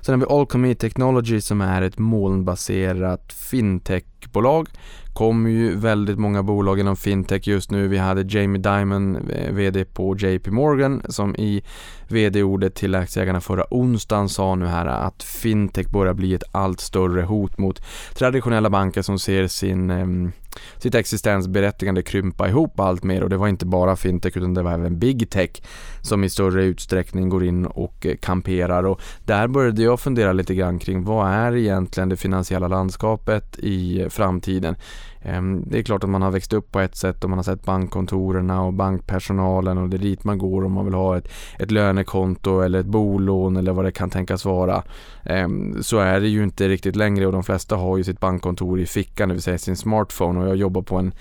Sen 0.00 0.20
har 0.20 0.26
vi 0.26 0.40
Alchemy 0.40 0.74
Technology 0.74 1.40
som 1.40 1.60
är 1.60 1.82
ett 1.82 1.98
molnbaserat 1.98 3.32
techbolag 4.20 4.68
kommer 5.18 5.50
ju 5.50 5.76
väldigt 5.76 6.18
många 6.18 6.42
bolag 6.42 6.80
inom 6.80 6.96
fintech 6.96 7.48
just 7.48 7.70
nu. 7.70 7.88
Vi 7.88 7.98
hade 7.98 8.38
Jamie 8.38 8.62
Dimon, 8.62 9.30
eh, 9.30 9.52
VD 9.52 9.84
på 9.84 10.16
JP 10.16 10.50
Morgan, 10.50 11.02
som 11.08 11.36
i 11.36 11.62
VD-ordet 12.08 12.74
till 12.74 12.94
aktieägarna 12.94 13.40
förra 13.40 13.64
onsdagen 13.70 14.28
sa 14.28 14.54
nu 14.54 14.66
här 14.66 14.86
att 14.86 15.22
fintech 15.22 15.90
börjar 15.90 16.14
bli 16.14 16.34
ett 16.34 16.44
allt 16.52 16.80
större 16.80 17.22
hot 17.22 17.58
mot 17.58 17.82
traditionella 18.14 18.70
banker 18.70 19.02
som 19.02 19.18
ser 19.18 19.46
sin 19.46 19.90
eh, 19.90 20.30
sitt 20.78 20.94
existensberättigande 20.94 22.02
krympa 22.02 22.48
ihop 22.48 22.80
allt 22.80 23.04
mer 23.04 23.22
och 23.22 23.30
det 23.30 23.36
var 23.36 23.48
inte 23.48 23.66
bara 23.66 23.96
fintech 23.96 24.36
utan 24.36 24.54
det 24.54 24.62
var 24.62 24.72
även 24.72 24.98
big 24.98 25.30
tech 25.30 25.50
som 26.02 26.24
i 26.24 26.30
större 26.30 26.64
utsträckning 26.64 27.28
går 27.28 27.44
in 27.44 27.66
och 27.66 28.06
eh, 28.06 28.16
kamperar 28.16 28.84
och 28.84 29.00
där 29.24 29.48
började 29.48 29.82
jag 29.82 30.00
fundera 30.00 30.32
lite 30.32 30.54
grann 30.54 30.78
kring 30.78 31.04
vad 31.04 31.30
är 31.30 31.56
egentligen 31.56 32.08
det 32.08 32.16
finansiella 32.16 32.68
landskapet 32.68 33.58
i 33.58 34.00
eh, 34.00 34.08
framtiden? 34.08 34.76
Ehm, 35.22 35.64
det 35.66 35.78
är 35.78 35.82
klart 35.82 36.04
att 36.04 36.10
man 36.10 36.22
har 36.22 36.30
växt 36.30 36.52
upp 36.52 36.72
på 36.72 36.80
ett 36.80 36.96
sätt 36.96 37.24
och 37.24 37.30
man 37.30 37.38
har 37.38 37.44
sett 37.44 37.64
bankkontoren 37.64 38.50
och 38.50 38.72
bankpersonalen 38.72 39.78
och 39.78 39.88
det 39.88 39.96
är 39.96 39.98
dit 39.98 40.24
man 40.24 40.38
går 40.38 40.64
om 40.64 40.72
man 40.72 40.84
vill 40.84 40.94
ha 40.94 41.16
ett, 41.16 41.28
ett 41.58 41.70
lönekonto 41.70 42.60
eller 42.60 42.80
ett 42.80 42.86
bolån 42.86 43.56
eller 43.56 43.72
vad 43.72 43.84
det 43.84 43.92
kan 43.92 44.10
tänkas 44.10 44.44
vara. 44.44 44.82
Ehm, 45.24 45.82
så 45.82 45.98
är 45.98 46.20
det 46.20 46.28
ju 46.28 46.42
inte 46.42 46.68
riktigt 46.68 46.96
längre 46.96 47.26
och 47.26 47.32
de 47.32 47.42
flesta 47.42 47.76
har 47.76 47.96
ju 47.96 48.04
sitt 48.04 48.20
bankkontor 48.20 48.80
i 48.80 48.86
fickan, 48.86 49.28
det 49.28 49.34
vill 49.34 49.42
säga 49.42 49.58
sin 49.58 49.76
smartphone 49.76 50.40
och 50.40 50.48
jag 50.48 50.56
jobbar 50.56 50.82
på 50.82 50.96
en 50.96 51.12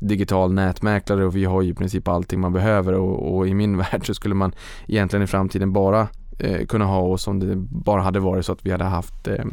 digital 0.00 0.52
nätmäklare 0.52 1.24
och 1.24 1.36
vi 1.36 1.44
har 1.44 1.62
ju 1.62 1.70
i 1.70 1.74
princip 1.74 2.08
allting 2.08 2.40
man 2.40 2.52
behöver 2.52 2.92
och, 2.92 3.36
och 3.36 3.48
i 3.48 3.54
min 3.54 3.76
värld 3.92 4.06
så 4.06 4.14
skulle 4.14 4.34
man 4.34 4.52
egentligen 4.86 5.22
i 5.22 5.26
framtiden 5.26 5.72
bara 5.72 6.08
eh, 6.38 6.66
kunna 6.66 6.84
ha 6.84 7.00
oss 7.00 7.28
om 7.28 7.40
det 7.40 7.56
bara 7.56 8.02
hade 8.02 8.20
varit 8.20 8.46
så 8.46 8.52
att 8.52 8.66
vi 8.66 8.70
hade 8.70 8.84
haft 8.84 9.28
eh, 9.28 9.44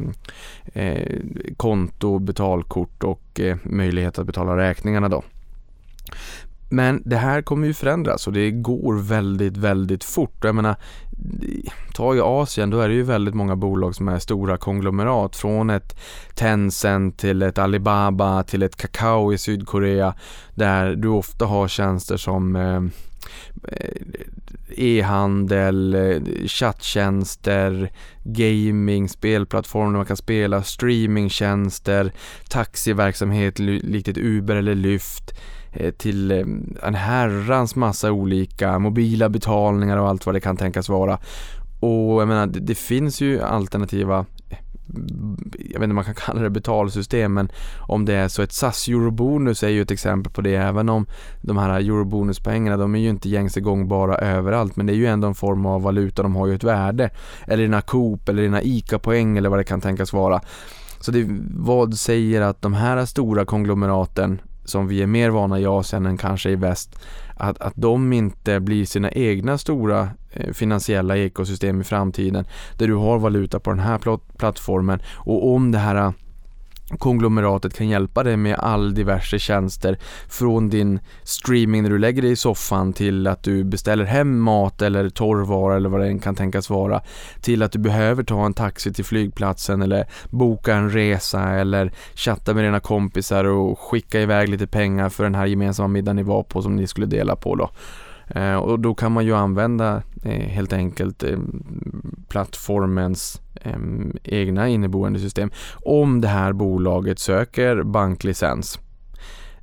eh, 0.74 1.18
konto, 1.56 2.18
betalkort 2.18 3.04
och 3.04 3.40
eh, 3.40 3.56
möjlighet 3.62 4.18
att 4.18 4.26
betala 4.26 4.56
räkningarna 4.56 5.08
då. 5.08 5.22
Men 6.72 7.02
det 7.04 7.16
här 7.16 7.42
kommer 7.42 7.66
ju 7.66 7.74
förändras 7.74 8.26
och 8.26 8.32
det 8.32 8.50
går 8.50 8.94
väldigt, 8.94 9.56
väldigt 9.56 10.04
fort. 10.04 10.44
Jag 10.44 10.54
menar, 10.54 10.76
ta 11.94 12.14
i 12.14 12.20
Asien, 12.20 12.70
då 12.70 12.80
är 12.80 12.88
det 12.88 12.94
ju 12.94 13.02
väldigt 13.02 13.34
många 13.34 13.56
bolag 13.56 13.94
som 13.94 14.08
är 14.08 14.18
stora 14.18 14.56
konglomerat. 14.56 15.36
Från 15.36 15.70
ett 15.70 15.96
Tencent 16.34 17.18
till 17.18 17.42
ett 17.42 17.58
Alibaba 17.58 18.42
till 18.42 18.62
ett 18.62 18.76
Kakao 18.76 19.32
i 19.32 19.38
Sydkorea. 19.38 20.14
Där 20.54 20.96
du 20.96 21.08
ofta 21.08 21.46
har 21.46 21.68
tjänster 21.68 22.16
som 22.16 22.56
eh, 22.56 22.80
Eh, 23.68 24.02
e-handel, 24.76 25.94
eh, 25.94 26.46
chatttjänster, 26.46 27.90
gaming, 28.24 29.08
spelplattformar 29.08 29.90
man 29.96 30.06
kan 30.06 30.16
spela, 30.16 30.62
streamingtjänster, 30.62 32.12
taxiverksamhet 32.48 33.58
likt 33.58 34.08
ett 34.08 34.18
Uber 34.18 34.56
eller 34.56 34.74
Lyft, 34.74 35.38
eh, 35.72 35.90
till 35.90 36.30
en 36.82 36.94
herrans 36.94 37.76
massa 37.76 38.12
olika 38.12 38.78
mobila 38.78 39.28
betalningar 39.28 39.96
och 39.96 40.08
allt 40.08 40.26
vad 40.26 40.34
det 40.34 40.40
kan 40.40 40.56
tänkas 40.56 40.88
vara. 40.88 41.18
Och 41.80 42.20
jag 42.20 42.28
menar, 42.28 42.46
det 42.46 42.74
finns 42.74 43.20
ju 43.20 43.42
alternativa 43.42 44.26
jag 45.52 45.80
vet 45.80 45.82
inte 45.82 45.84
om 45.84 45.94
man 45.94 46.04
kan 46.04 46.14
kalla 46.14 46.42
det 46.42 46.50
betalsystem 46.50 47.34
men 47.34 47.50
om 47.80 48.04
det 48.04 48.14
är 48.14 48.28
så 48.28 48.42
ett 48.42 48.52
SAS 48.52 48.88
eurobonus 48.88 49.62
är 49.62 49.68
ju 49.68 49.82
ett 49.82 49.90
exempel 49.90 50.32
på 50.32 50.40
det. 50.40 50.54
Även 50.54 50.88
om 50.88 51.06
de 51.40 51.56
här 51.56 51.80
eurobonuspengarna 51.80 52.76
de 52.76 52.94
är 52.94 52.98
ju 52.98 53.08
inte 53.08 53.28
gängse 53.28 53.60
gångbara 53.60 54.16
överallt 54.16 54.76
men 54.76 54.86
det 54.86 54.92
är 54.92 54.96
ju 54.96 55.06
ändå 55.06 55.28
en 55.28 55.34
form 55.34 55.66
av 55.66 55.82
valuta, 55.82 56.22
de 56.22 56.36
har 56.36 56.46
ju 56.46 56.54
ett 56.54 56.64
värde. 56.64 57.10
Eller 57.46 57.62
dina 57.62 57.80
Coop 57.80 58.28
eller 58.28 58.42
dina 58.42 58.62
ICA-poäng 58.62 59.38
eller 59.38 59.48
vad 59.48 59.58
det 59.58 59.64
kan 59.64 59.80
tänkas 59.80 60.12
vara. 60.12 60.40
Så 61.00 61.10
det, 61.10 61.26
vad 61.56 61.94
säger 61.94 62.40
att 62.40 62.62
de 62.62 62.74
här 62.74 63.04
stora 63.06 63.44
konglomeraten 63.44 64.40
som 64.64 64.88
vi 64.88 65.02
är 65.02 65.06
mer 65.06 65.30
vana 65.30 65.60
i 65.60 65.66
Asien 65.66 66.06
än 66.06 66.16
kanske 66.16 66.50
i 66.50 66.56
väst 66.56 66.98
att, 67.36 67.60
att 67.60 67.72
de 67.76 68.12
inte 68.12 68.60
blir 68.60 68.84
sina 68.84 69.10
egna 69.10 69.58
stora 69.58 70.08
eh, 70.30 70.52
finansiella 70.52 71.16
ekosystem 71.16 71.80
i 71.80 71.84
framtiden 71.84 72.44
där 72.78 72.88
du 72.88 72.94
har 72.94 73.18
valuta 73.18 73.60
på 73.60 73.70
den 73.70 73.78
här 73.78 74.18
plattformen. 74.38 75.02
Och 75.14 75.54
om 75.54 75.72
det 75.72 75.78
här 75.78 76.12
konglomeratet 76.98 77.76
kan 77.76 77.88
hjälpa 77.88 78.22
dig 78.22 78.36
med 78.36 78.54
all 78.58 78.94
diverse 78.94 79.38
tjänster 79.38 79.98
från 80.28 80.68
din 80.68 81.00
streaming 81.22 81.82
när 81.82 81.90
du 81.90 81.98
lägger 81.98 82.22
dig 82.22 82.30
i 82.30 82.36
soffan 82.36 82.92
till 82.92 83.26
att 83.26 83.42
du 83.42 83.64
beställer 83.64 84.04
hem 84.04 84.40
mat 84.40 84.82
eller 84.82 85.08
torrvara 85.08 85.76
eller 85.76 85.88
vad 85.88 86.00
det 86.00 86.06
än 86.06 86.18
kan 86.18 86.34
tänkas 86.34 86.70
vara 86.70 87.02
till 87.40 87.62
att 87.62 87.72
du 87.72 87.78
behöver 87.78 88.22
ta 88.22 88.46
en 88.46 88.54
taxi 88.54 88.92
till 88.92 89.04
flygplatsen 89.04 89.82
eller 89.82 90.06
boka 90.30 90.74
en 90.74 90.90
resa 90.90 91.50
eller 91.50 91.92
chatta 92.14 92.54
med 92.54 92.64
dina 92.64 92.80
kompisar 92.80 93.44
och 93.44 93.78
skicka 93.78 94.20
iväg 94.20 94.48
lite 94.48 94.66
pengar 94.66 95.08
för 95.08 95.24
den 95.24 95.34
här 95.34 95.46
gemensamma 95.46 95.88
middagen 95.88 96.16
ni 96.16 96.22
var 96.22 96.42
på 96.42 96.62
som 96.62 96.76
ni 96.76 96.86
skulle 96.86 97.06
dela 97.06 97.36
på 97.36 97.54
då. 97.54 97.70
Eh, 98.34 98.54
och 98.54 98.80
då 98.80 98.94
kan 98.94 99.12
man 99.12 99.24
ju 99.24 99.36
använda 99.36 100.02
eh, 100.24 100.48
helt 100.48 100.72
enkelt 100.72 101.22
eh, 101.22 101.38
plattformens 102.28 103.40
ehm, 103.62 104.16
egna 104.24 104.68
inneboende 104.68 105.18
system 105.18 105.50
om 105.84 106.20
det 106.20 106.28
här 106.28 106.52
bolaget 106.52 107.18
söker 107.18 107.82
banklicens. 107.82 108.78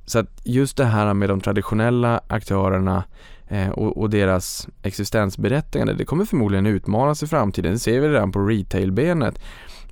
Så 0.06 0.18
att 0.18 0.40
just 0.44 0.76
det 0.76 0.84
här 0.84 1.14
med 1.14 1.28
de 1.28 1.40
traditionella 1.40 2.20
aktörerna 2.26 3.04
eh, 3.48 3.70
och, 3.70 3.96
och, 3.96 4.10
deras 4.10 4.68
existensberättigande, 4.82 5.94
det 5.94 6.04
kommer 6.04 6.24
förmodligen 6.24 6.66
utmanas 6.66 7.22
i 7.22 7.26
framtiden. 7.26 7.72
Det 7.72 7.78
ser 7.78 8.00
vi 8.00 8.08
redan 8.08 8.32
på 8.32 8.40
retailbenet 8.40 9.40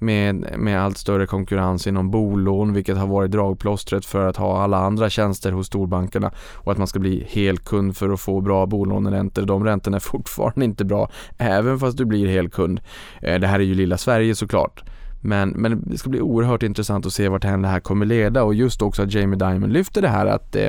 med, 0.00 0.58
med 0.58 0.82
allt 0.82 0.98
större 0.98 1.26
konkurrens 1.26 1.86
inom 1.86 2.10
bolån 2.10 2.72
vilket 2.72 2.96
har 2.96 3.06
varit 3.06 3.30
dragplåstret 3.30 4.04
för 4.04 4.26
att 4.26 4.36
ha 4.36 4.62
alla 4.62 4.78
andra 4.78 5.10
tjänster 5.10 5.52
hos 5.52 5.66
storbankerna 5.66 6.32
och 6.54 6.72
att 6.72 6.78
man 6.78 6.86
ska 6.86 6.98
bli 6.98 7.26
helkund 7.28 7.96
för 7.96 8.10
att 8.10 8.20
få 8.20 8.40
bra 8.40 8.66
bolåneräntor. 8.66 9.42
De 9.42 9.64
räntorna 9.64 9.96
är 9.96 10.00
fortfarande 10.10 10.64
inte 10.64 10.84
bra 10.84 11.10
även 11.38 11.78
fast 11.78 11.98
du 11.98 12.04
blir 12.04 12.28
helkund. 12.28 12.80
Eh, 13.22 13.40
det 13.40 13.46
här 13.46 13.60
är 13.60 13.64
ju 13.64 13.74
lilla 13.74 13.98
Sverige 13.98 14.34
såklart. 14.34 14.82
Men, 15.20 15.48
men 15.48 15.82
det 15.86 15.98
ska 15.98 16.10
bli 16.10 16.20
oerhört 16.20 16.62
intressant 16.62 17.06
att 17.06 17.12
se 17.12 17.28
vart 17.28 17.42
det 17.42 17.48
här 17.48 17.80
kommer 17.80 18.06
leda 18.06 18.42
och 18.42 18.54
just 18.54 18.82
också 18.82 19.02
att 19.02 19.14
Jamie 19.14 19.38
Dimon 19.38 19.72
lyfter 19.72 20.02
det 20.02 20.08
här 20.08 20.26
att 20.26 20.56
eh, 20.56 20.66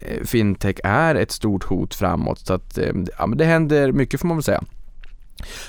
eh, 0.00 0.24
fintech 0.24 0.76
är 0.84 1.14
ett 1.14 1.30
stort 1.30 1.64
hot 1.64 1.94
framåt. 1.94 2.38
Så 2.38 2.54
att 2.54 2.78
eh, 2.78 2.92
ja, 3.18 3.26
men 3.26 3.38
det 3.38 3.44
händer 3.44 3.92
mycket 3.92 4.20
får 4.20 4.28
man 4.28 4.36
väl 4.36 4.44
säga. 4.44 4.62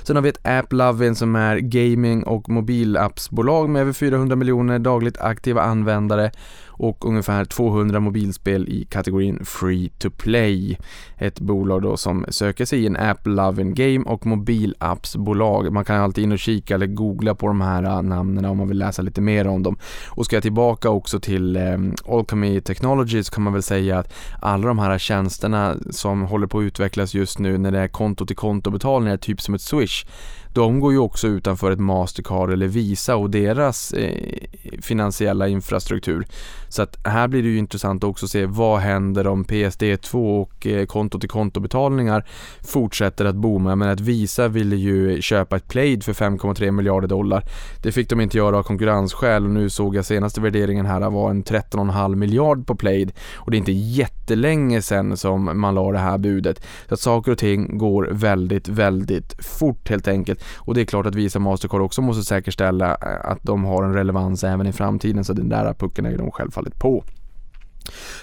Sen 0.03 0.15
har 0.15 0.23
vi 0.23 0.29
ett 0.29 0.47
AppLovin 0.47 1.15
som 1.15 1.35
är 1.35 1.57
gaming 1.57 2.23
och 2.23 2.49
mobilappsbolag 2.49 3.69
med 3.69 3.81
över 3.81 3.93
400 3.93 4.35
miljoner 4.35 4.79
dagligt 4.79 5.17
aktiva 5.17 5.61
användare 5.61 6.31
och 6.77 7.05
ungefär 7.05 7.45
200 7.45 7.99
mobilspel 7.99 8.69
i 8.69 8.85
kategorin 8.85 9.45
Free 9.45 9.89
to 9.89 10.09
Play. 10.09 10.77
Ett 11.17 11.39
bolag 11.39 11.81
då 11.81 11.97
som 11.97 12.25
söker 12.29 12.65
sig 12.65 12.83
i 12.83 12.87
en 12.87 12.97
App 12.97 13.27
Loving 13.27 13.73
Game 13.73 14.05
och 14.05 14.25
mobilappsbolag. 14.25 15.73
Man 15.73 15.85
kan 15.85 16.01
alltid 16.01 16.23
in 16.23 16.31
och 16.31 16.39
kika 16.39 16.75
eller 16.75 16.87
googla 16.87 17.35
på 17.35 17.47
de 17.47 17.61
här 17.61 17.83
äh, 17.83 18.01
namnen 18.01 18.45
om 18.45 18.57
man 18.57 18.67
vill 18.67 18.77
läsa 18.77 19.01
lite 19.01 19.21
mer 19.21 19.47
om 19.47 19.63
dem. 19.63 19.77
Och 20.07 20.25
ska 20.25 20.35
jag 20.35 20.43
tillbaka 20.43 20.89
också 20.89 21.19
till 21.19 21.55
eh, 21.55 21.77
Alchemy 22.07 22.61
Technologies 22.61 23.29
kan 23.29 23.43
man 23.43 23.53
väl 23.53 23.63
säga 23.63 23.99
att 23.99 24.13
alla 24.41 24.67
de 24.67 24.79
här 24.79 24.97
tjänsterna 24.97 25.75
som 25.91 26.21
håller 26.21 26.47
på 26.47 26.59
att 26.59 26.63
utvecklas 26.63 27.13
just 27.13 27.39
nu 27.39 27.57
när 27.57 27.71
det 27.71 27.79
är 27.79 27.87
konto 27.87 28.25
till 28.25 28.35
konto 28.35 28.71
betalningar, 28.71 29.17
typ 29.17 29.41
som 29.41 29.53
ett 29.55 29.61
Swish 29.61 30.05
de 30.53 30.79
går 30.79 30.91
ju 30.91 30.99
också 30.99 31.27
utanför 31.27 31.71
ett 31.71 31.79
Mastercard 31.79 32.51
eller 32.51 32.67
Visa 32.67 33.15
och 33.15 33.29
deras 33.29 33.93
eh, 33.93 34.39
finansiella 34.81 35.47
infrastruktur. 35.47 36.25
Så 36.69 36.81
att 36.81 36.97
här 37.03 37.27
blir 37.27 37.43
det 37.43 37.49
ju 37.49 37.57
intressant 37.57 38.03
också 38.03 38.25
att 38.25 38.31
se 38.31 38.45
vad 38.45 38.79
händer 38.79 39.27
om 39.27 39.45
PSD2 39.45 40.41
och 40.41 40.67
eh, 40.67 40.85
konto 40.85 41.19
till 41.19 41.29
kontobetalningar 41.29 42.25
fortsätter 42.61 43.25
att 43.25 43.35
booma. 43.35 43.75
Men 43.75 43.89
att 43.89 43.99
Visa 43.99 44.47
ville 44.47 44.75
ju 44.75 45.21
köpa 45.21 45.55
ett 45.55 45.67
Plaid 45.67 46.03
för 46.03 46.13
5,3 46.13 46.71
miljarder 46.71 47.07
dollar. 47.07 47.43
Det 47.83 47.91
fick 47.91 48.09
de 48.09 48.21
inte 48.21 48.37
göra 48.37 48.57
av 48.57 48.63
konkurrensskäl 48.63 49.43
och 49.43 49.49
nu 49.49 49.69
såg 49.69 49.95
jag 49.95 50.05
senaste 50.05 50.41
värderingen 50.41 50.85
här 50.85 51.09
var 51.09 51.29
en 51.29 51.43
13,5 51.43 52.15
miljard 52.15 52.67
på 52.67 52.75
Plaid 52.75 53.11
och 53.35 53.51
det 53.51 53.57
är 53.57 53.59
inte 53.59 53.71
jättelänge 53.71 54.81
sedan 54.81 55.17
som 55.17 55.59
man 55.61 55.75
la 55.75 55.91
det 55.91 55.97
här 55.97 56.17
budet. 56.17 56.63
Så 56.87 56.93
att 56.93 56.99
saker 56.99 57.31
och 57.31 57.37
ting 57.37 57.77
går 57.77 58.09
väldigt, 58.11 58.67
väldigt 58.67 59.45
fort 59.45 59.89
helt 59.89 60.07
enkelt. 60.07 60.43
Och 60.55 60.73
det 60.73 60.81
är 60.81 60.85
klart 60.85 61.05
att 61.05 61.15
Visa 61.15 61.39
Mastercard 61.39 61.81
också 61.81 62.01
måste 62.01 62.23
säkerställa 62.23 62.89
eh, 62.91 63.31
att 63.31 63.39
de 63.41 63.65
har 63.65 63.83
en 63.83 63.93
relevans 63.93 64.43
även 64.43 64.67
i 64.67 64.73
framtiden 64.73 65.23
så 65.23 65.33
den 65.33 65.49
där 65.49 65.73
pucken 65.73 66.05
är 66.05 66.17
de 66.17 66.31
självfallet 66.31 66.79
på. 66.79 67.03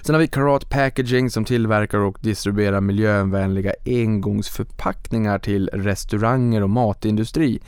Sen 0.03 0.15
har 0.15 0.21
vi 0.21 0.29
Karat 0.29 0.69
Packaging 0.69 1.31
som 1.31 1.45
tillverkar 1.45 1.99
och 1.99 2.19
distribuerar 2.21 2.81
miljövänliga 2.81 3.75
engångsförpackningar 3.87 5.39
till 5.39 5.71
restauranger 5.73 6.63
och 6.63 6.71
matindustri. 6.71 7.61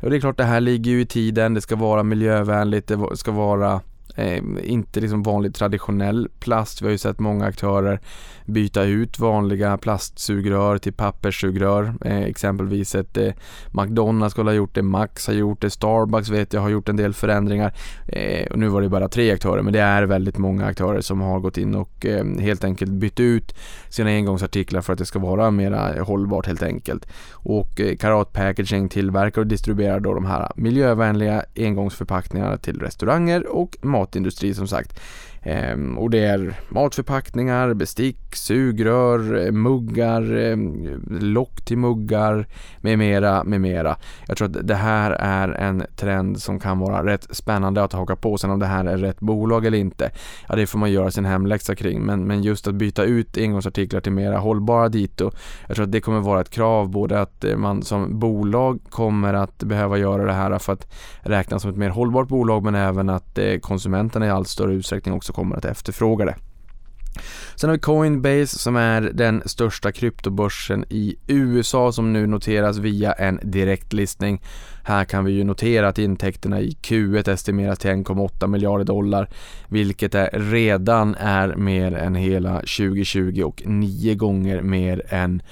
Och 0.00 0.10
det 0.10 0.16
är 0.16 0.20
klart 0.20 0.36
det 0.36 0.44
här 0.44 0.60
ligger 0.60 0.90
ju 0.90 1.00
i 1.00 1.06
tiden, 1.06 1.54
det 1.54 1.60
ska 1.60 1.76
vara 1.76 2.02
miljövänligt, 2.02 2.86
det 2.86 3.16
ska 3.16 3.30
vara 3.30 3.80
eh, 4.16 4.42
inte 4.62 5.00
liksom 5.00 5.22
vanlig 5.22 5.54
traditionell 5.54 6.28
plast. 6.40 6.82
Vi 6.82 6.86
har 6.86 6.92
ju 6.92 6.98
sett 6.98 7.18
många 7.18 7.46
aktörer 7.46 8.00
byta 8.44 8.82
ut 8.82 9.18
vanliga 9.18 9.78
plastsugrör 9.78 10.78
till 10.78 10.92
papperssugrör. 10.92 11.94
Eh, 12.04 12.22
exempelvis 12.22 12.94
ett 12.94 13.16
eh, 13.16 13.32
McDonalds 13.72 14.32
skulle 14.32 14.50
ha 14.50 14.54
gjort 14.54 14.74
det, 14.74 14.82
Max 14.82 15.26
har 15.26 15.34
gjort 15.34 15.60
det, 15.60 15.70
Starbucks 15.70 16.28
vet 16.28 16.52
jag 16.52 16.60
har 16.60 16.68
gjort 16.68 16.88
en 16.88 16.96
del 16.96 17.14
förändringar. 17.14 17.74
Eh, 18.08 18.46
och 18.50 18.58
nu 18.58 18.68
var 18.68 18.82
det 18.82 18.88
bara 18.88 19.08
tre 19.08 19.32
aktörer 19.32 19.62
men 19.62 19.72
det 19.72 19.80
är 19.80 20.02
väldigt 20.02 20.38
många 20.38 20.66
aktörer 20.66 21.00
som 21.00 21.20
har 21.20 21.40
gått 21.40 21.58
in 21.58 21.74
och 21.74 22.06
eh, 22.06 22.24
helt 22.38 22.64
enkelt 22.64 22.92
bytt 22.92 23.20
ut 23.20 23.54
sina 23.88 24.10
engångsartiklar 24.10 24.80
för 24.80 24.92
att 24.92 24.98
det 24.98 25.06
ska 25.06 25.18
vara 25.18 25.50
mera 25.50 26.02
hållbart 26.02 26.46
helt 26.46 26.62
enkelt. 26.62 27.06
Och 27.32 27.80
eh, 27.80 27.96
Karat 27.96 28.32
Packaging 28.32 28.88
tillverkar 28.88 29.40
och 29.40 29.46
distribuerar 29.46 30.00
då 30.00 30.14
de 30.14 30.24
här 30.24 30.52
miljövänliga 30.56 31.44
engångsförpackningarna 31.56 32.56
till 32.56 32.80
restauranger 32.80 33.46
och 33.46 33.76
matindustri 33.94 34.52
som 34.54 34.66
sagt. 34.70 34.98
Ehm, 35.44 35.98
och 35.98 36.10
det 36.10 36.24
är 36.24 36.54
matförpackningar, 36.68 37.74
bestick, 37.74 38.34
sugrör, 38.34 39.46
eh, 39.46 39.52
muggar, 39.52 40.36
eh, 40.36 40.56
lock 41.20 41.64
till 41.64 41.78
muggar 41.78 42.46
med 42.80 42.98
mera, 42.98 43.44
med 43.44 43.60
mera. 43.60 43.96
Jag 44.26 44.36
tror 44.36 44.48
att 44.48 44.66
det 44.66 44.74
här 44.74 45.10
är 45.10 45.48
en 45.48 45.82
trend 45.96 46.42
som 46.42 46.60
kan 46.60 46.78
vara 46.78 47.06
rätt 47.06 47.26
spännande 47.30 47.82
att 47.82 47.92
haka 47.92 48.16
på. 48.16 48.38
Sen 48.38 48.50
om 48.50 48.58
det 48.58 48.66
här 48.66 48.84
är 48.84 48.96
rätt 48.96 49.20
bolag 49.20 49.66
eller 49.66 49.78
inte, 49.78 50.10
ja 50.48 50.56
det 50.56 50.66
får 50.66 50.78
man 50.78 50.92
göra 50.92 51.10
sin 51.10 51.24
hemläxa 51.24 51.74
kring. 51.74 52.02
Men, 52.02 52.24
men 52.24 52.42
just 52.42 52.68
att 52.68 52.74
byta 52.74 53.04
ut 53.04 53.38
engångsartiklar 53.38 54.00
till 54.00 54.12
mera 54.12 54.38
hållbara 54.38 54.88
dito, 54.88 55.30
jag 55.66 55.76
tror 55.76 55.84
att 55.84 55.92
det 55.92 56.00
kommer 56.00 56.20
vara 56.20 56.40
ett 56.40 56.50
krav 56.50 56.90
både 56.90 57.20
att 57.20 57.44
eh, 57.44 57.56
man 57.56 57.82
som 57.82 58.18
bolag 58.18 58.80
kommer 58.90 59.34
att 59.34 59.58
behöva 59.58 59.98
göra 59.98 60.24
det 60.24 60.32
här 60.32 60.58
för 60.58 60.72
att 60.72 60.92
räknas 61.20 61.62
som 61.62 61.70
ett 61.70 61.76
mer 61.76 61.88
hållbart 61.88 62.28
bolag 62.28 62.64
men 62.64 62.74
även 62.74 63.10
att 63.10 63.38
konsumenterna 63.60 64.26
i 64.26 64.30
allt 64.30 64.48
större 64.48 64.74
utsträckning 64.74 65.14
också 65.14 65.33
kommer 65.34 65.56
att 65.56 65.64
efterfråga 65.64 66.24
det. 66.24 66.34
Sen 67.56 67.70
har 67.70 67.76
vi 67.76 67.80
Coinbase 67.80 68.58
som 68.58 68.76
är 68.76 69.00
den 69.00 69.42
största 69.46 69.92
kryptobörsen 69.92 70.84
i 70.88 71.16
USA 71.26 71.92
som 71.92 72.12
nu 72.12 72.26
noteras 72.26 72.78
via 72.78 73.12
en 73.12 73.40
direktlistning. 73.42 74.42
Här 74.82 75.04
kan 75.04 75.24
vi 75.24 75.32
ju 75.32 75.44
notera 75.44 75.88
att 75.88 75.98
intäkterna 75.98 76.60
i 76.60 76.76
Q1 76.82 77.30
estimeras 77.30 77.78
till 77.78 77.90
1,8 77.90 78.46
miljarder 78.46 78.84
dollar 78.84 79.28
vilket 79.68 80.14
är, 80.14 80.30
redan 80.32 81.14
är 81.14 81.56
mer 81.56 81.94
än 81.94 82.14
hela 82.14 82.54
2020 82.54 83.42
och 83.44 83.62
nio 83.66 84.14
gånger 84.14 84.62
mer 84.62 85.02
än 85.08 85.42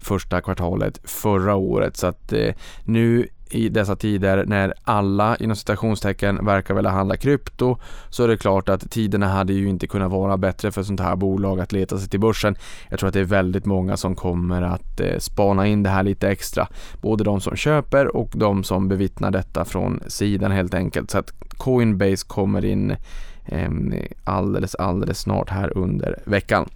första 0.00 0.40
kvartalet 0.40 1.00
förra 1.04 1.54
året. 1.54 1.96
Så 1.96 2.06
att 2.06 2.32
eh, 2.32 2.54
nu 2.84 3.28
i 3.54 3.68
dessa 3.68 3.96
tider 3.96 4.44
när 4.46 4.74
alla 4.84 5.36
inom 5.36 5.56
citationstecken 5.56 6.44
verkar 6.44 6.74
vilja 6.74 6.90
handla 6.90 7.16
krypto 7.16 7.76
så 8.10 8.24
är 8.24 8.28
det 8.28 8.36
klart 8.36 8.68
att 8.68 8.90
tiderna 8.90 9.28
hade 9.28 9.52
ju 9.52 9.68
inte 9.68 9.86
kunnat 9.86 10.10
vara 10.10 10.36
bättre 10.36 10.72
för 10.72 10.82
sånt 10.82 11.00
här 11.00 11.16
bolag 11.16 11.60
att 11.60 11.72
leta 11.72 11.98
sig 11.98 12.08
till 12.08 12.20
börsen. 12.20 12.56
Jag 12.90 12.98
tror 12.98 13.08
att 13.08 13.14
det 13.14 13.20
är 13.20 13.24
väldigt 13.24 13.66
många 13.66 13.96
som 13.96 14.14
kommer 14.14 14.62
att 14.62 15.00
eh, 15.00 15.18
spana 15.18 15.66
in 15.66 15.82
det 15.82 15.90
här 15.90 16.02
lite 16.02 16.28
extra. 16.28 16.68
Både 17.00 17.24
de 17.24 17.40
som 17.40 17.56
köper 17.56 18.16
och 18.16 18.30
de 18.34 18.64
som 18.64 18.88
bevittnar 18.88 19.30
detta 19.30 19.64
från 19.64 20.02
sidan 20.06 20.52
helt 20.52 20.74
enkelt. 20.74 21.10
Så 21.10 21.18
att 21.18 21.32
Coinbase 21.56 22.26
kommer 22.26 22.64
in 22.64 22.96
ehm, 23.44 23.94
alldeles, 24.24 24.74
alldeles 24.74 25.18
snart 25.18 25.50
här 25.50 25.78
under 25.78 26.22
veckan. 26.24 26.68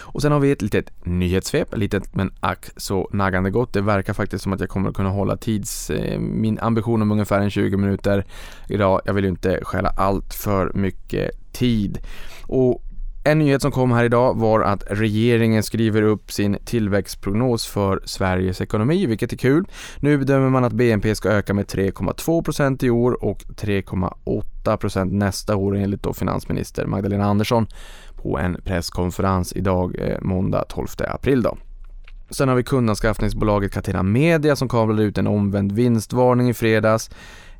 Och 0.00 0.22
sen 0.22 0.32
har 0.32 0.40
vi 0.40 0.50
ett 0.50 0.62
litet 0.62 0.90
nyhetssvep, 1.04 1.76
litet 1.76 2.14
men 2.14 2.32
ack 2.40 2.66
så 2.76 3.08
naggande 3.12 3.50
gott. 3.50 3.72
Det 3.72 3.80
verkar 3.80 4.12
faktiskt 4.12 4.42
som 4.42 4.52
att 4.52 4.60
jag 4.60 4.68
kommer 4.68 4.88
att 4.88 4.96
kunna 4.96 5.10
hålla 5.10 5.36
tids, 5.36 5.90
eh, 5.90 6.18
min 6.18 6.58
ambition 6.58 7.02
om 7.02 7.12
ungefär 7.12 7.40
en 7.40 7.50
20 7.50 7.76
minuter 7.76 8.24
idag. 8.68 9.00
Jag 9.04 9.14
vill 9.14 9.24
ju 9.24 9.30
inte 9.30 9.60
stjäla 9.62 9.88
allt 9.88 10.34
för 10.34 10.72
mycket 10.74 11.52
tid. 11.52 11.98
Och 12.46 12.82
en 13.24 13.38
nyhet 13.38 13.62
som 13.62 13.72
kom 13.72 13.92
här 13.92 14.04
idag 14.04 14.38
var 14.38 14.60
att 14.60 14.84
regeringen 14.90 15.62
skriver 15.62 16.02
upp 16.02 16.32
sin 16.32 16.58
tillväxtprognos 16.64 17.66
för 17.66 18.02
Sveriges 18.04 18.60
ekonomi, 18.60 19.06
vilket 19.06 19.32
är 19.32 19.36
kul. 19.36 19.64
Nu 20.00 20.18
bedömer 20.18 20.50
man 20.50 20.64
att 20.64 20.72
BNP 20.72 21.14
ska 21.14 21.28
öka 21.28 21.54
med 21.54 21.66
3,2% 21.66 22.84
i 22.84 22.90
år 22.90 23.24
och 23.24 23.42
3,8% 23.42 25.12
nästa 25.12 25.56
år 25.56 25.76
enligt 25.76 26.02
då 26.02 26.12
finansminister 26.12 26.86
Magdalena 26.86 27.24
Andersson 27.24 27.66
på 28.22 28.38
en 28.38 28.56
presskonferens 28.64 29.52
idag, 29.52 29.94
eh, 29.98 30.18
måndag 30.20 30.64
12 30.68 30.86
april. 31.08 31.42
Då. 31.42 31.56
Sen 32.30 32.48
har 32.48 32.56
vi 32.56 32.62
kundanskaffningsbolaget 32.62 33.72
Catena 33.72 34.02
Media 34.02 34.56
som 34.56 34.68
kablade 34.68 35.02
ut 35.02 35.18
en 35.18 35.26
omvänd 35.26 35.72
vinstvarning 35.72 36.48
i 36.48 36.54
fredags 36.54 37.10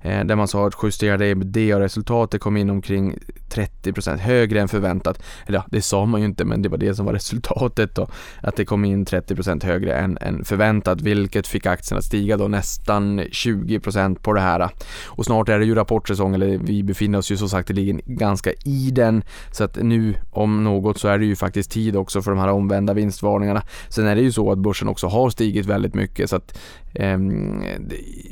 Eh, 0.02 0.25
där 0.25 0.37
man 0.37 0.49
sa 0.49 0.66
att 0.66 0.75
justerade 0.82 1.26
ebitda-resultatet 1.26 2.40
kom 2.40 2.56
in 2.56 2.71
omkring 2.71 3.18
30% 3.49 4.16
högre 4.18 4.61
än 4.61 4.68
förväntat. 4.68 5.23
Eller 5.47 5.59
ja, 5.59 5.64
det 5.71 5.82
sa 5.82 6.06
man 6.06 6.21
ju 6.21 6.26
inte 6.26 6.44
men 6.44 6.62
det 6.62 6.68
var 6.68 6.78
det 6.78 6.94
som 6.94 7.06
var 7.06 7.12
resultatet 7.23 7.94
då. 7.94 8.09
Att 8.40 8.56
det 8.56 8.64
kom 8.64 8.85
in 8.85 9.06
30% 9.06 9.64
högre 9.64 9.94
än, 9.94 10.18
än 10.21 10.44
förväntat 10.44 11.00
vilket 11.00 11.47
fick 11.47 11.66
aktien 11.66 11.99
att 11.99 12.04
stiga 12.04 12.37
då 12.37 12.49
nästan 12.49 13.21
20% 13.21 14.18
på 14.23 14.32
det 14.32 14.40
här. 14.40 14.68
Och 15.06 15.25
snart 15.25 15.49
är 15.49 15.59
det 15.59 15.64
ju 15.64 15.75
rapportsäsong 15.75 16.35
eller 16.35 16.59
vi 16.59 16.82
befinner 16.82 17.18
oss 17.18 17.32
ju 17.32 17.37
som 17.37 17.49
sagt 17.49 17.68
ganska 18.06 18.52
i 18.64 18.90
den. 18.90 19.23
Så 19.50 19.64
att 19.64 19.76
nu 19.76 20.14
om 20.30 20.64
något 20.64 20.99
så 20.99 21.09
är 21.09 21.18
det 21.18 21.25
ju 21.25 21.37
faktiskt 21.37 21.71
tid 21.71 21.97
också 21.97 22.23
för 22.23 22.30
de 22.30 22.40
här 22.40 22.49
omvända 22.49 22.94
vinstvarningarna. 22.94 23.62
Sen 23.88 24.06
är 24.06 24.14
det 24.14 24.23
ju 24.23 24.32
så 24.32 24.52
att 24.52 24.59
börsen 24.59 24.88
också 24.88 25.06
har 25.06 25.30
stigit 25.30 25.66
väldigt 25.66 25.94
mycket 25.94 26.30
så 26.30 26.37
att 26.37 26.59
Ehm, 26.94 27.64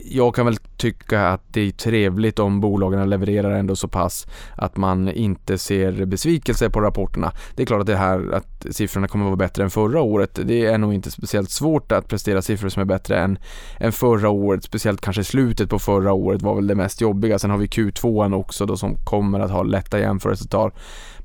jag 0.04 0.34
kan 0.34 0.46
väl 0.46 0.56
tycka 0.76 1.28
att 1.28 1.42
det 1.48 1.60
är 1.60 1.70
trevligt 1.70 2.38
om 2.38 2.60
bolagen 2.60 3.10
levererar 3.10 3.50
ändå 3.50 3.76
så 3.76 3.88
pass 3.88 4.26
att 4.56 4.76
man 4.76 5.08
inte 5.08 5.58
ser 5.58 6.04
besvikelse 6.04 6.70
på 6.70 6.80
rapporterna. 6.80 7.32
Det 7.54 7.62
är 7.62 7.66
klart 7.66 7.80
att 7.80 7.86
det 7.86 7.96
här 7.96 8.34
att 8.34 8.66
siffrorna 8.70 9.08
kommer 9.08 9.24
att 9.24 9.28
vara 9.28 9.36
bättre 9.36 9.62
än 9.62 9.70
förra 9.70 10.00
året. 10.00 10.38
Det 10.44 10.66
är 10.66 10.78
nog 10.78 10.94
inte 10.94 11.10
speciellt 11.10 11.50
svårt 11.50 11.92
att 11.92 12.08
prestera 12.08 12.42
siffror 12.42 12.68
som 12.68 12.80
är 12.80 12.86
bättre 12.86 13.18
än, 13.18 13.38
än 13.78 13.92
förra 13.92 14.28
året. 14.28 14.64
Speciellt 14.64 15.00
kanske 15.00 15.24
slutet 15.24 15.70
på 15.70 15.78
förra 15.78 16.12
året 16.12 16.42
var 16.42 16.54
väl 16.54 16.66
det 16.66 16.74
mest 16.74 17.00
jobbiga. 17.00 17.38
Sen 17.38 17.50
har 17.50 17.58
vi 17.58 17.66
Q2 17.66 18.34
också 18.34 18.66
då 18.66 18.76
som 18.76 18.96
kommer 19.04 19.40
att 19.40 19.50
ha 19.50 19.62
lätta 19.62 19.98
jämförelsetal. 19.98 20.70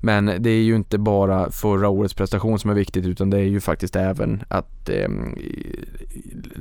Men 0.06 0.26
det 0.26 0.50
är 0.50 0.62
ju 0.62 0.76
inte 0.76 0.98
bara 0.98 1.52
förra 1.52 1.90
årets 1.90 2.14
prestation 2.14 2.60
som 2.60 2.70
är 2.70 2.74
viktigt 2.74 3.06
utan 3.06 3.30
det 3.30 3.38
är 3.38 3.44
ju 3.44 3.62
faktiskt 3.62 3.96
även 3.96 4.44
att 4.48 4.90
eh, 4.90 5.10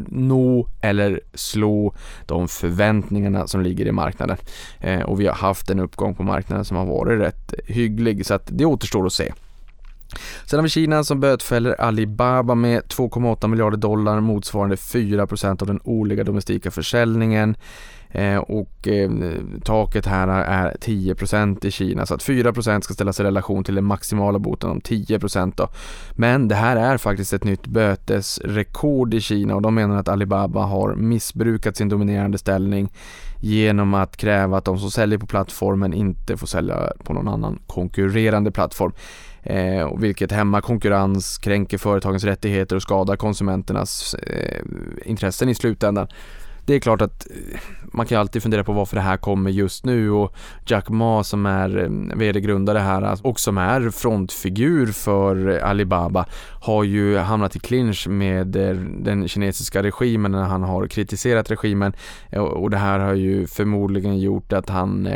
nå 0.08 0.68
eller 0.80 1.20
slå 1.34 1.94
de 2.26 2.48
förväntningarna 2.48 3.46
som 3.46 3.60
ligger 3.60 3.86
i 3.86 3.92
marknaden. 3.92 4.36
Eh, 4.80 5.02
och 5.02 5.20
vi 5.20 5.26
har 5.26 5.34
haft 5.34 5.70
en 5.70 5.80
uppgång 5.80 6.14
på 6.14 6.22
marknaden 6.22 6.64
som 6.64 6.76
har 6.76 6.86
varit 6.86 7.20
rätt 7.20 7.54
hygglig 7.66 8.26
så 8.26 8.34
att 8.34 8.48
det 8.52 8.64
återstår 8.64 9.06
att 9.06 9.12
se. 9.12 9.32
Sen 10.44 10.58
har 10.58 10.62
vi 10.62 10.68
Kina 10.68 11.04
som 11.04 11.20
bötfäller 11.20 11.80
Alibaba 11.80 12.54
med 12.54 12.82
2,8 12.82 13.48
miljarder 13.48 13.76
dollar 13.76 14.20
motsvarande 14.20 14.76
4% 14.76 15.62
av 15.62 15.66
den 15.66 15.80
årliga 15.84 16.24
domestika 16.24 16.70
försäljningen. 16.70 17.56
Eh, 18.14 18.38
och 18.38 18.88
eh, 18.88 19.10
taket 19.64 20.06
här 20.06 20.28
är 20.28 20.76
10% 20.80 21.66
i 21.66 21.70
Kina 21.70 22.06
så 22.06 22.14
att 22.14 22.22
4% 22.22 22.80
ska 22.80 22.94
ställas 22.94 23.20
i 23.20 23.22
relation 23.22 23.64
till 23.64 23.74
den 23.74 23.84
maximala 23.84 24.38
boten 24.38 24.70
om 24.70 24.80
10% 24.80 25.52
då. 25.56 25.68
Men 26.12 26.48
det 26.48 26.54
här 26.54 26.76
är 26.76 26.98
faktiskt 26.98 27.32
ett 27.32 27.44
nytt 27.44 27.66
bötesrekord 27.66 29.14
i 29.14 29.20
Kina 29.20 29.54
och 29.54 29.62
de 29.62 29.74
menar 29.74 29.96
att 29.96 30.08
Alibaba 30.08 30.62
har 30.62 30.94
missbrukat 30.94 31.76
sin 31.76 31.88
dominerande 31.88 32.38
ställning 32.38 32.92
genom 33.40 33.94
att 33.94 34.16
kräva 34.16 34.58
att 34.58 34.64
de 34.64 34.78
som 34.78 34.90
säljer 34.90 35.18
på 35.18 35.26
plattformen 35.26 35.94
inte 35.94 36.36
får 36.36 36.46
sälja 36.46 36.92
på 37.04 37.12
någon 37.12 37.28
annan 37.28 37.58
konkurrerande 37.66 38.50
plattform. 38.50 38.92
Eh, 39.42 39.98
vilket 39.98 40.32
hämmar 40.32 40.60
konkurrens, 40.60 41.38
kränker 41.38 41.78
företagens 41.78 42.24
rättigheter 42.24 42.76
och 42.76 42.82
skadar 42.82 43.16
konsumenternas 43.16 44.14
eh, 44.14 44.62
intressen 45.04 45.48
i 45.48 45.54
slutändan 45.54 46.08
det 46.66 46.74
är 46.74 46.80
klart 46.80 47.02
att 47.02 47.26
eh, 47.30 47.60
man 47.92 48.06
kan 48.06 48.16
ju 48.16 48.20
alltid 48.20 48.42
fundera 48.42 48.64
på 48.64 48.72
varför 48.72 48.96
det 48.96 49.02
här 49.02 49.16
kommer 49.16 49.50
just 49.50 49.84
nu 49.84 50.10
och 50.10 50.34
Jack 50.66 50.88
Ma 50.88 51.24
som 51.24 51.46
är 51.46 51.78
eh, 51.78 52.18
vd-grundare 52.18 52.78
här 52.78 53.02
alltså, 53.02 53.26
och 53.26 53.40
som 53.40 53.58
är 53.58 53.90
frontfigur 53.90 54.86
för 54.86 55.48
eh, 55.48 55.68
Alibaba 55.68 56.26
har 56.60 56.84
ju 56.84 57.18
hamnat 57.18 57.56
i 57.56 57.58
clinch 57.58 58.08
med 58.08 58.46
den 58.98 59.28
kinesiska 59.28 59.82
regimen 59.82 60.32
när 60.32 60.42
han 60.42 60.62
har 60.62 60.86
kritiserat 60.86 61.50
regimen 61.50 61.92
och 62.32 62.70
det 62.70 62.76
här 62.76 62.98
har 62.98 63.14
ju 63.14 63.46
förmodligen 63.46 64.18
gjort 64.18 64.52
att 64.52 64.68
han 64.68 65.08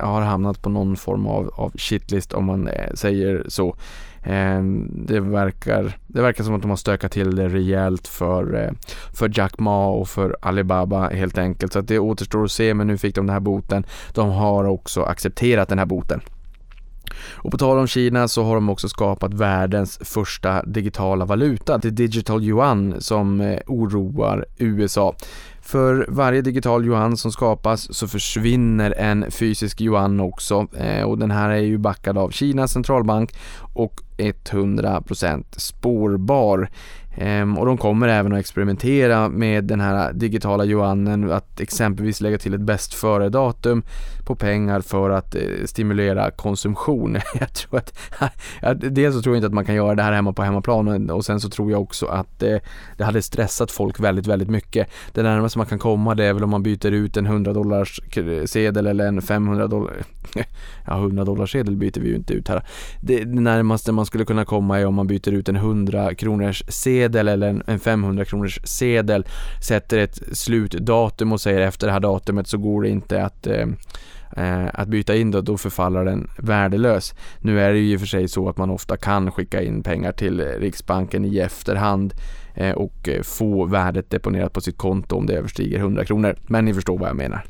har 0.00 0.20
hamnat 0.20 0.62
på 0.62 0.68
någon 0.68 0.96
form 0.96 1.26
av, 1.26 1.50
av 1.54 1.72
shitlist 1.76 2.32
om 2.32 2.44
man 2.44 2.68
säger 2.94 3.44
så. 3.48 3.76
Ehm, 4.24 4.90
det 5.06 5.20
verkar, 5.20 5.96
det 6.06 6.22
verkar 6.22 6.44
som 6.44 6.54
att 6.54 6.62
de 6.62 6.70
har 6.70 6.76
stökat 6.76 7.12
till 7.12 7.36
det 7.36 7.48
rejält 7.48 8.08
för, 8.08 8.54
eh, 8.54 8.70
för 9.12 9.30
Jack 9.34 9.58
Ma 9.58 9.86
och 9.86 10.08
för 10.08 10.36
Alibaba 10.40 11.08
helt 11.08 11.38
enkelt. 11.38 11.72
Så 11.72 11.78
att 11.78 11.88
det 11.88 11.98
återstår 11.98 12.44
att 12.44 12.52
se 12.52 12.74
men 12.74 12.86
nu 12.86 12.98
fick 12.98 13.14
de 13.14 13.26
den 13.26 13.34
här 13.34 13.40
boten. 13.40 13.86
De 14.12 14.30
har 14.30 14.64
också 14.64 15.02
accepterat 15.02 15.68
den 15.68 15.78
här 15.78 15.86
boten. 15.86 16.20
Och 17.32 17.50
på 17.50 17.58
tal 17.58 17.78
om 17.78 17.86
Kina 17.86 18.28
så 18.28 18.44
har 18.44 18.54
de 18.54 18.70
också 18.70 18.88
skapat 18.88 19.34
världens 19.34 19.98
första 20.02 20.62
digitala 20.62 21.24
valuta, 21.24 21.78
the 21.78 21.90
digital 21.90 22.42
yuan, 22.42 22.94
som 23.00 23.40
eh, 23.40 23.58
oroar 23.66 24.44
USA. 24.58 25.14
För 25.60 26.06
varje 26.08 26.42
digital 26.42 26.84
yuan 26.84 27.16
som 27.16 27.32
skapas 27.32 27.96
så 27.96 28.08
försvinner 28.08 28.94
en 28.98 29.30
fysisk 29.30 29.80
yuan 29.80 30.20
också 30.20 30.66
eh, 30.76 31.02
och 31.02 31.18
den 31.18 31.30
här 31.30 31.50
är 31.50 31.56
ju 31.60 31.78
backad 31.78 32.18
av 32.18 32.30
Kinas 32.30 32.72
centralbank 32.72 33.34
och 33.74 34.00
100% 34.16 35.44
spårbar. 35.56 36.68
Ehm, 37.16 37.58
och 37.58 37.66
de 37.66 37.78
kommer 37.78 38.08
även 38.08 38.32
att 38.32 38.38
experimentera 38.38 39.28
med 39.28 39.64
den 39.64 39.80
här 39.80 40.12
digitala 40.12 40.64
yuanen, 40.64 41.32
att 41.32 41.60
exempelvis 41.60 42.20
lägga 42.20 42.38
till 42.38 42.54
ett 42.54 42.60
bäst 42.60 42.94
före-datum 42.94 43.82
på 44.24 44.34
pengar 44.34 44.80
för 44.80 45.10
att 45.10 45.34
eh, 45.34 45.42
stimulera 45.64 46.30
konsumtion. 46.30 47.18
jag 47.40 47.52
tror 47.52 47.78
att, 47.78 47.92
dels 48.94 49.14
så 49.14 49.22
tror 49.22 49.34
jag 49.34 49.38
inte 49.38 49.46
att 49.46 49.52
man 49.52 49.64
kan 49.64 49.74
göra 49.74 49.94
det 49.94 50.02
här 50.02 50.12
hemma 50.12 50.32
på 50.32 50.42
hemmaplan 50.42 51.10
och 51.10 51.24
sen 51.24 51.40
så 51.40 51.48
tror 51.50 51.70
jag 51.70 51.82
också 51.82 52.06
att 52.06 52.42
eh, 52.42 52.56
det 52.96 53.04
hade 53.04 53.22
stressat 53.22 53.70
folk 53.70 54.00
väldigt, 54.00 54.26
väldigt 54.26 54.50
mycket. 54.50 54.88
Det 55.12 55.22
närmaste 55.22 55.58
man 55.58 55.66
kan 55.66 55.78
komma 55.78 56.14
det 56.14 56.24
är 56.24 56.32
väl 56.32 56.44
om 56.44 56.50
man 56.50 56.62
byter 56.62 56.92
ut 56.92 57.16
en 57.16 57.26
100 57.26 57.52
dollars 57.52 58.00
sedel 58.46 58.86
eller 58.86 59.06
en 59.06 59.22
500 59.22 59.66
dollar, 59.66 59.94
ja 60.86 60.98
100 60.98 61.24
dollars 61.24 61.52
sedel 61.52 61.76
byter 61.76 62.00
vi 62.00 62.08
ju 62.08 62.16
inte 62.16 62.34
ut 62.34 62.48
här. 62.48 62.64
Det 63.00 63.24
närmaste 63.24 63.92
man 63.92 64.03
man 64.04 64.06
skulle 64.06 64.24
kunna 64.24 64.44
komma 64.44 64.80
är 64.80 64.86
om 64.86 64.94
man 64.94 65.06
byter 65.06 65.32
ut 65.32 65.48
en 65.48 65.56
100 65.56 66.14
kronors 66.14 66.62
sedel 66.68 67.28
eller 67.28 67.62
en 67.66 67.78
500 67.78 68.24
kronors 68.24 68.60
sedel, 68.64 69.26
sätter 69.68 69.98
ett 69.98 70.22
slutdatum 70.32 71.32
och 71.32 71.40
säger 71.40 71.60
efter 71.60 71.86
det 71.86 71.92
här 71.92 72.00
datumet 72.00 72.46
så 72.46 72.58
går 72.58 72.82
det 72.82 72.88
inte 72.88 73.22
att 73.24 73.46
eh, 73.46 73.66
eh, 74.36 74.66
att 74.72 74.88
byta 74.88 75.16
in 75.16 75.30
då, 75.30 75.40
då 75.40 75.56
förfaller 75.56 76.04
den 76.04 76.30
värdelös. 76.38 77.14
Nu 77.38 77.60
är 77.60 77.72
det 77.72 77.78
ju 77.78 77.92
i 77.92 77.96
och 77.96 78.00
för 78.00 78.06
sig 78.06 78.28
så 78.28 78.48
att 78.48 78.56
man 78.56 78.70
ofta 78.70 78.96
kan 78.96 79.32
skicka 79.32 79.62
in 79.62 79.82
pengar 79.82 80.12
till 80.12 80.40
Riksbanken 80.40 81.24
i 81.24 81.38
efterhand 81.38 82.14
eh, 82.54 82.72
och 82.72 83.08
få 83.22 83.64
värdet 83.64 84.10
deponerat 84.10 84.52
på 84.52 84.60
sitt 84.60 84.78
konto 84.78 85.16
om 85.16 85.26
det 85.26 85.34
överstiger 85.34 85.78
100 85.78 86.04
kronor. 86.04 86.36
Men 86.42 86.64
ni 86.64 86.74
förstår 86.74 86.98
vad 86.98 87.08
jag 87.08 87.16
menar 87.16 87.44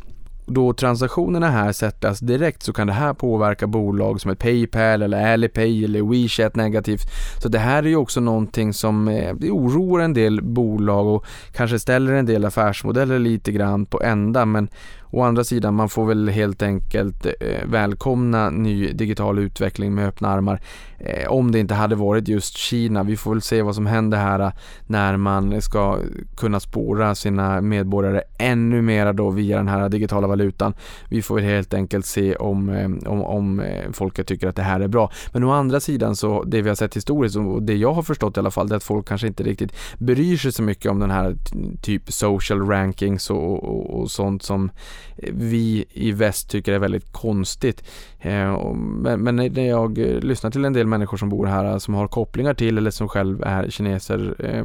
då 0.46 0.72
transaktionerna 0.72 1.50
här 1.50 1.72
sättas 1.72 2.20
direkt 2.20 2.62
så 2.62 2.72
kan 2.72 2.86
det 2.86 2.92
här 2.92 3.14
påverka 3.14 3.66
bolag 3.66 4.20
som 4.20 4.30
ett 4.30 4.38
Paypal 4.38 5.02
eller 5.02 5.32
Alipay 5.32 5.84
eller 5.84 6.02
WeChat 6.02 6.56
negativt. 6.56 7.02
Så 7.42 7.48
det 7.48 7.58
här 7.58 7.82
är 7.82 7.88
ju 7.88 7.96
också 7.96 8.20
någonting 8.20 8.72
som 8.72 9.08
eh, 9.08 9.34
oroar 9.34 10.00
en 10.00 10.14
del 10.14 10.42
bolag 10.42 11.06
och 11.06 11.26
kanske 11.52 11.78
ställer 11.78 12.12
en 12.12 12.26
del 12.26 12.44
affärsmodeller 12.44 13.18
lite 13.18 13.52
grann 13.52 13.86
på 13.86 14.02
ända 14.02 14.44
men 14.46 14.68
Å 15.14 15.22
andra 15.22 15.44
sidan, 15.44 15.74
man 15.74 15.88
får 15.88 16.06
väl 16.06 16.28
helt 16.28 16.62
enkelt 16.62 17.26
eh, 17.26 17.64
välkomna 17.66 18.50
ny 18.50 18.92
digital 18.92 19.38
utveckling 19.38 19.94
med 19.94 20.08
öppna 20.08 20.28
armar. 20.28 20.60
Eh, 21.04 21.28
om 21.28 21.52
det 21.52 21.58
inte 21.58 21.74
hade 21.74 21.94
varit 21.94 22.28
just 22.28 22.56
Kina. 22.56 23.02
Vi 23.02 23.16
får 23.16 23.30
väl 23.30 23.42
se 23.42 23.62
vad 23.62 23.74
som 23.74 23.86
händer 23.86 24.18
här 24.18 24.40
eh, 24.40 24.52
när 24.86 25.16
man 25.16 25.62
ska 25.62 25.98
kunna 26.36 26.60
spåra 26.60 27.14
sina 27.14 27.60
medborgare 27.60 28.22
ännu 28.38 28.82
mera 28.82 29.12
då 29.12 29.30
via 29.30 29.56
den 29.56 29.68
här 29.68 29.88
digitala 29.88 30.26
valutan. 30.26 30.74
Vi 31.08 31.22
får 31.22 31.34
väl 31.34 31.44
helt 31.44 31.74
enkelt 31.74 32.06
se 32.06 32.36
om, 32.36 32.68
eh, 32.68 33.12
om, 33.12 33.22
om 33.22 33.60
eh, 33.60 33.90
folket 33.92 34.26
tycker 34.26 34.48
att 34.48 34.56
det 34.56 34.62
här 34.62 34.80
är 34.80 34.88
bra. 34.88 35.10
Men 35.32 35.44
å 35.44 35.50
andra 35.50 35.80
sidan 35.80 36.16
så 36.16 36.42
det 36.42 36.62
vi 36.62 36.68
har 36.68 36.76
sett 36.76 36.96
historiskt 36.96 37.36
och 37.36 37.62
det 37.62 37.76
jag 37.76 37.92
har 37.92 38.02
förstått 38.02 38.36
i 38.36 38.40
alla 38.40 38.50
fall 38.50 38.68
det 38.68 38.74
är 38.74 38.76
att 38.76 38.84
folk 38.84 39.08
kanske 39.08 39.26
inte 39.26 39.42
riktigt 39.42 39.72
bryr 39.98 40.36
sig 40.36 40.52
så 40.52 40.62
mycket 40.62 40.90
om 40.90 40.98
den 40.98 41.10
här 41.10 41.36
typ 41.82 42.12
social 42.12 42.68
rankings 42.68 43.30
och, 43.30 43.64
och, 43.64 44.00
och 44.00 44.10
sånt 44.10 44.42
som 44.42 44.70
eh, 45.16 45.30
vi 45.32 45.84
i 45.92 46.12
väst 46.12 46.50
tycker 46.50 46.72
är 46.72 46.78
väldigt 46.78 47.12
konstigt. 47.12 47.84
Men, 48.22 49.20
men 49.20 49.36
när 49.36 49.68
jag 49.68 49.98
lyssnar 49.98 50.50
till 50.50 50.64
en 50.64 50.72
del 50.72 50.86
människor 50.94 51.16
som 51.16 51.28
bor 51.28 51.46
här 51.46 51.78
som 51.78 51.94
har 51.94 52.08
kopplingar 52.08 52.54
till 52.54 52.78
eller 52.78 52.90
som 52.90 53.08
själv 53.08 53.42
är 53.42 53.70
kineser 53.70 54.34
eh, 54.38 54.64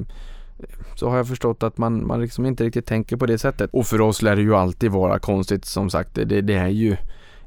så 0.95 1.09
har 1.09 1.17
jag 1.17 1.27
förstått 1.27 1.63
att 1.63 1.77
man, 1.77 2.07
man 2.07 2.21
liksom 2.21 2.45
inte 2.45 2.63
riktigt 2.63 2.85
tänker 2.85 3.17
på 3.17 3.25
det 3.25 3.37
sättet. 3.37 3.69
Och 3.73 3.85
för 3.85 4.01
oss 4.01 4.21
lär 4.21 4.35
det 4.35 4.41
ju 4.41 4.55
alltid 4.55 4.91
vara 4.91 5.19
konstigt 5.19 5.65
som 5.65 5.89
sagt. 5.89 6.15
Det, 6.15 6.41
det 6.41 6.53
är 6.53 6.67
ju 6.67 6.97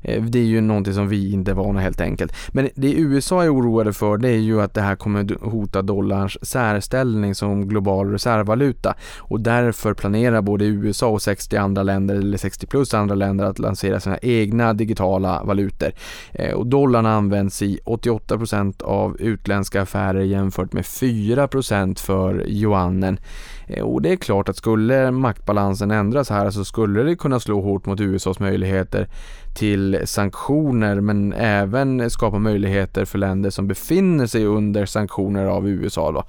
Eh, 0.02 0.22
det 0.22 0.38
är 0.38 0.44
ju 0.44 0.60
någonting 0.60 0.94
som 0.94 1.08
vi 1.08 1.32
inte 1.32 1.50
är 1.50 1.54
vana 1.54 1.80
helt 1.80 2.00
enkelt. 2.00 2.32
Men 2.48 2.68
det 2.74 2.92
USA 2.92 3.44
är 3.44 3.54
oroade 3.54 3.92
för 3.92 4.16
det 4.16 4.28
är 4.28 4.38
ju 4.38 4.62
att 4.62 4.74
det 4.74 4.80
här 4.80 4.96
kommer 4.96 5.44
hota 5.44 5.82
dollarns 5.82 6.38
särställning 6.42 7.34
som 7.34 7.68
global 7.68 8.10
reservvaluta 8.10 8.94
och 9.18 9.40
därför 9.40 9.94
planerar 9.94 10.42
både 10.42 10.64
USA 10.64 11.08
och 11.08 11.22
60 11.22 11.56
andra 11.56 11.82
länder 11.82 12.14
eller 12.14 12.38
60 12.38 12.66
plus 12.66 12.94
andra 12.94 13.14
länder 13.14 13.44
att 13.44 13.58
lansera 13.58 14.00
sina 14.00 14.18
egna 14.18 14.72
digitala 14.72 15.42
valutor. 15.44 15.92
Eh, 16.32 16.54
och 16.54 16.66
dollarn 16.66 17.06
används 17.06 17.62
i 17.62 17.78
88% 17.84 18.82
av 18.82 19.16
utländska 19.20 19.82
affärer 19.82 20.20
jämfört 20.20 20.72
med 20.72 20.84
4% 20.84 21.98
för 21.98 22.46
yuanen. 22.48 23.18
Eh, 23.66 23.84
och 23.84 24.02
det 24.02 24.12
är 24.12 24.16
klart 24.16 24.48
att 24.48 24.56
skulle 24.56 25.10
maktbalansen 25.10 25.90
ändras 25.90 26.30
här 26.30 26.50
så 26.50 26.64
skulle 26.64 27.02
det 27.02 27.16
kunna 27.16 27.40
slå 27.40 27.60
hårt 27.60 27.86
mot 27.86 28.00
USAs 28.00 28.38
möjligheter 28.38 29.08
till 29.54 30.00
sanktioner 30.04 31.00
men 31.00 31.32
även 31.32 32.10
skapa 32.10 32.38
möjligheter 32.38 33.04
för 33.04 33.18
länder 33.18 33.50
som 33.50 33.68
befinner 33.68 34.26
sig 34.26 34.44
under 34.44 34.86
sanktioner 34.86 35.46
av 35.46 35.68
USA. 35.68 36.12
Då. 36.12 36.24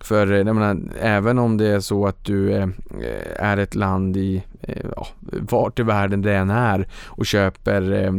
För 0.00 0.32
eh, 0.32 0.38
jag 0.38 0.56
menar, 0.56 0.78
även 1.00 1.38
om 1.38 1.56
det 1.56 1.66
är 1.66 1.80
så 1.80 2.06
att 2.06 2.24
du 2.24 2.52
eh, 2.52 2.62
eh 2.62 3.42
är 3.44 3.56
ett 3.56 3.74
land 3.74 4.16
i 4.16 4.42
eh, 4.60 4.86
ja, 4.96 5.06
vart 5.30 5.78
i 5.78 5.82
världen 5.82 6.22
det 6.22 6.34
än 6.34 6.50
är 6.50 6.88
och 7.06 7.26
köper 7.26 8.04
eh, 8.04 8.12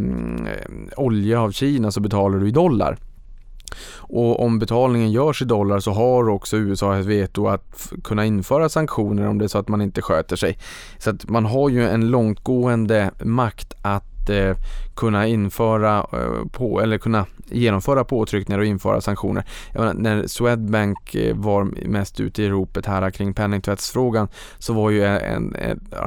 olja 0.97 1.41
av 1.41 1.51
Kina 1.51 1.91
så 1.91 1.99
betalar 1.99 2.39
du 2.39 2.47
i 2.47 2.51
dollar. 2.51 2.97
Och 3.97 4.43
om 4.43 4.59
betalningen 4.59 5.11
görs 5.11 5.41
i 5.41 5.45
dollar 5.45 5.79
så 5.79 5.91
har 5.91 6.29
också 6.29 6.57
USA 6.57 6.97
ett 6.97 7.05
veto 7.05 7.47
att 7.47 7.91
kunna 8.03 8.25
införa 8.25 8.69
sanktioner 8.69 9.27
om 9.27 9.37
det 9.37 9.45
är 9.45 9.47
så 9.47 9.57
att 9.57 9.67
man 9.67 9.81
inte 9.81 10.01
sköter 10.01 10.35
sig. 10.35 10.57
Så 10.97 11.09
att 11.09 11.29
man 11.29 11.45
har 11.45 11.69
ju 11.69 11.89
en 11.89 12.09
långtgående 12.09 13.11
makt 13.23 13.73
att 13.81 14.08
eh, 14.29 14.55
kunna 14.99 15.27
införa 15.27 15.97
eh, 15.97 16.45
på, 16.51 16.81
eller 16.81 16.97
kunna 16.97 17.25
genomföra 17.45 18.03
påtryckningar 18.03 18.59
och 18.59 18.65
införa 18.65 19.01
sanktioner. 19.01 19.45
Menar, 19.73 19.93
när 19.93 20.27
Swedbank 20.27 21.15
eh, 21.15 21.35
var 21.35 21.63
mest 21.87 22.19
ute 22.19 22.43
i 22.43 22.49
ropet 22.49 22.85
här 22.85 23.11
kring 23.11 23.33
penningtvättsfrågan 23.33 24.27
så 24.57 24.73
var 24.73 24.89
ju 24.89 25.05
en, 25.05 25.55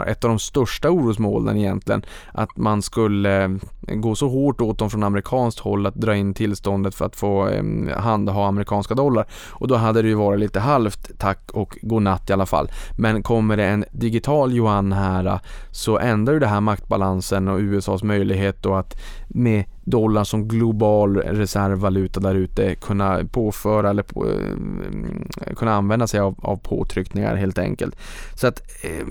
ett 0.07 0.25
av 0.25 0.29
de 0.31 0.39
största 0.39 0.91
orosmolnen 0.91 1.57
egentligen 1.57 2.05
att 2.33 2.57
man 2.57 2.83
skulle 2.83 3.45
eh, 3.45 3.51
gå 3.95 4.15
så 4.15 4.29
hårt 4.29 4.61
åt 4.61 4.79
dem 4.79 4.91
från 4.91 5.03
amerikanskt 5.03 5.61
håll 5.61 5.87
att 5.87 5.95
dra 5.95 6.17
in 6.17 6.35
tillståndet 6.35 6.95
för 6.95 7.05
att 7.05 7.17
få 7.17 7.51
handha 7.97 8.47
amerikanska 8.47 8.95
dollar 8.95 9.27
och 9.51 9.69
då 9.69 9.75
hade 9.75 10.03
det 10.03 10.09
ju 10.09 10.15
varit 10.15 10.41
lite 10.41 10.61
halvt 10.61 11.19
tack 11.19 11.51
och 11.53 11.79
godnatt 11.83 12.31
i 12.31 12.33
alla 12.33 12.47
fall. 12.47 12.69
Men 12.99 13.23
kommer 13.23 13.57
det 13.57 13.65
en 13.65 13.85
digital 13.93 14.53
yuan 14.53 14.93
här 14.93 15.41
så 15.71 15.99
ändrar 15.99 16.35
ju 16.35 16.41
det 16.41 16.47
här 16.47 16.61
maktbalansen 16.61 17.49
och 17.49 17.59
USAs 17.59 18.03
möjlighet 18.03 18.63
då 18.63 18.82
att 18.83 19.01
med 19.29 19.65
dollarn 19.85 20.25
som 20.25 20.49
global 20.49 21.17
reservvaluta 21.17 22.21
där 22.21 22.35
ute 22.35 22.75
kunna 22.75 23.25
påföra 23.33 23.91
eller 23.91 24.03
på, 24.03 24.27
eh, 24.29 25.55
kunna 25.57 25.75
använda 25.75 26.07
sig 26.07 26.21
av, 26.21 26.35
av 26.39 26.57
påtryckningar 26.57 27.37
helt 27.37 27.59
enkelt. 27.59 27.97
Så 28.35 28.47
att 28.47 28.63
eh, 28.83 29.07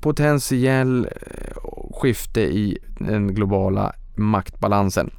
potentiell 0.00 1.04
eh, 1.04 1.56
skifte 1.94 2.40
i 2.40 2.78
den 2.98 3.34
globala 3.34 3.92
maktbalansen. 4.14 5.10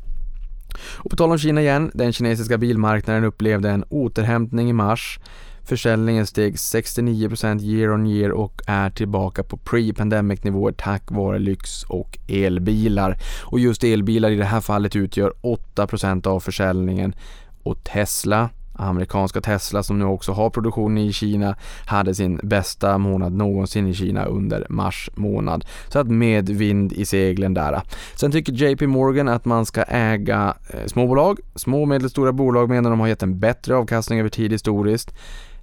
Och 0.77 1.09
på 1.09 1.15
tal 1.15 1.31
om 1.31 1.37
Kina 1.37 1.61
igen, 1.61 1.91
den 1.93 2.13
kinesiska 2.13 2.57
bilmarknaden 2.57 3.23
upplevde 3.23 3.69
en 3.69 3.83
återhämtning 3.89 4.69
i 4.69 4.73
mars 4.73 5.19
Försäljningen 5.63 6.27
steg 6.27 6.55
69% 6.55 7.61
year 7.61 7.93
on 7.93 8.07
year 8.07 8.31
och 8.31 8.61
är 8.67 8.89
tillbaka 8.89 9.43
på 9.43 9.57
pre-pandemic 9.57 10.43
nivåer 10.43 10.71
tack 10.71 11.11
vare 11.11 11.39
lyx 11.39 11.83
och 11.83 12.17
elbilar. 12.27 13.17
Och 13.43 13.59
just 13.59 13.83
elbilar 13.83 14.31
i 14.31 14.35
det 14.35 14.45
här 14.45 14.61
fallet 14.61 14.95
utgör 14.95 15.33
8% 15.75 16.27
av 16.27 16.39
försäljningen 16.39 17.15
och 17.63 17.83
Tesla 17.83 18.49
Amerikanska 18.73 19.41
Tesla 19.41 19.83
som 19.83 19.99
nu 19.99 20.05
också 20.05 20.31
har 20.31 20.49
produktion 20.49 20.97
i 20.97 21.13
Kina 21.13 21.55
hade 21.85 22.15
sin 22.15 22.39
bästa 22.43 22.97
månad 22.97 23.33
någonsin 23.33 23.87
i 23.87 23.93
Kina 23.93 24.25
under 24.25 24.65
mars 24.69 25.09
månad. 25.15 25.65
Så 25.87 25.99
att 25.99 26.07
med 26.07 26.49
vind 26.49 26.93
i 26.93 27.05
seglen 27.05 27.53
där. 27.53 27.81
Sen 28.15 28.31
tycker 28.31 28.53
JP 28.53 28.87
Morgan 28.87 29.27
att 29.27 29.45
man 29.45 29.65
ska 29.65 29.83
äga 29.83 30.53
eh, 30.69 30.85
småbolag. 30.85 31.39
Små 31.55 31.81
och 31.81 31.87
medelstora 31.87 32.31
bolag 32.31 32.69
menar 32.69 32.89
de 32.89 32.99
har 32.99 33.07
gett 33.07 33.23
en 33.23 33.39
bättre 33.39 33.75
avkastning 33.75 34.19
över 34.19 34.29
tid 34.29 34.51
historiskt. 34.51 35.13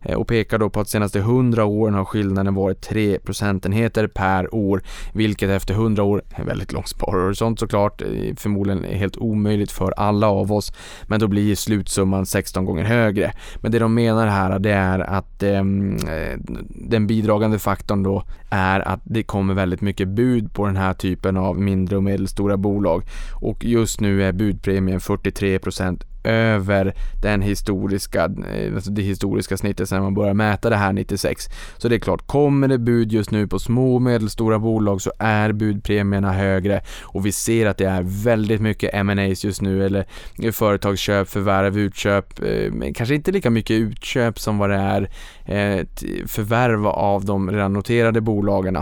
Eh, 0.02 0.16
och 0.16 0.28
pekar 0.28 0.58
då 0.58 0.70
på 0.70 0.80
att 0.80 0.88
senaste 0.88 1.18
100 1.18 1.64
åren 1.64 1.94
har 1.94 2.04
skillnaden 2.04 2.54
varit 2.54 2.80
3 2.80 3.18
procentenheter 3.18 4.06
per 4.06 4.54
år, 4.54 4.82
vilket 5.12 5.50
efter 5.50 5.74
100 5.74 6.02
år, 6.02 6.22
en 6.30 6.46
väldigt 6.46 6.72
lång 6.72 6.84
sparhorisont 6.84 7.60
såklart, 7.60 8.02
eh, 8.02 8.08
förmodligen 8.36 8.84
är 8.84 8.94
helt 8.94 9.16
omöjligt 9.16 9.72
för 9.72 9.94
alla 9.96 10.28
av 10.28 10.52
oss, 10.52 10.72
men 11.06 11.20
då 11.20 11.28
blir 11.28 11.54
slutsumman 11.54 12.26
16 12.26 12.64
gånger 12.64 12.84
högre. 12.84 13.32
Men 13.60 13.72
det 13.72 13.78
de 13.78 13.94
menar 13.94 14.26
här 14.26 14.58
det 14.58 14.72
är 14.72 14.98
att 14.98 15.42
ehm, 15.42 15.96
eh, 15.96 16.38
den 16.68 17.06
bidragande 17.06 17.58
faktorn 17.58 18.02
då 18.02 18.22
är 18.50 18.88
att 18.88 19.00
det 19.04 19.22
kommer 19.22 19.54
väldigt 19.54 19.80
mycket 19.80 20.08
bud 20.08 20.52
på 20.52 20.66
den 20.66 20.76
här 20.76 20.94
typen 20.94 21.36
av 21.36 21.60
mindre 21.60 21.96
och 21.96 22.04
medelstora 22.04 22.56
bolag 22.56 23.02
och 23.40 23.64
just 23.64 24.00
nu 24.00 24.22
är 24.22 24.32
budpremien 24.32 25.00
43 25.00 25.58
procent 25.58 26.04
över 26.28 26.94
den 27.22 27.42
historiska, 27.42 28.24
eh, 28.24 28.74
alltså 28.74 28.90
det 28.90 29.02
historiska 29.02 29.56
snittet 29.56 29.88
sen 29.88 30.02
man 30.02 30.14
började 30.14 30.34
mäta 30.34 30.70
det 30.70 30.76
här 30.76 30.92
96. 30.92 31.48
Så 31.76 31.88
det 31.88 31.94
är 31.94 31.98
klart, 32.00 32.26
kommer 32.26 32.68
det 32.68 32.78
bud 32.78 33.12
just 33.12 33.30
nu 33.30 33.46
på 33.46 33.58
små 33.58 33.94
och 33.94 34.02
medelstora 34.02 34.58
bolag 34.58 35.02
så 35.02 35.12
är 35.18 35.52
budpremierna 35.52 36.32
högre 36.32 36.80
och 37.02 37.26
vi 37.26 37.32
ser 37.32 37.66
att 37.66 37.76
det 37.76 37.84
är 37.84 38.02
väldigt 38.24 38.60
mycket 38.60 38.90
M&As 38.94 39.44
just 39.44 39.62
nu 39.62 39.86
eller 39.86 40.06
företagsköp, 40.52 41.28
förvärv, 41.28 41.78
utköp, 41.78 42.42
eh, 42.42 42.92
kanske 42.94 43.14
inte 43.14 43.32
lika 43.32 43.50
mycket 43.50 43.74
utköp 43.74 44.38
som 44.38 44.58
vad 44.58 44.70
det 44.70 44.76
är 44.76 45.10
eh, 45.44 45.86
förvärv 46.26 46.86
av 46.86 47.24
de 47.24 47.50
redan 47.50 47.72
noterade 47.72 48.20
bolagen. 48.20 48.78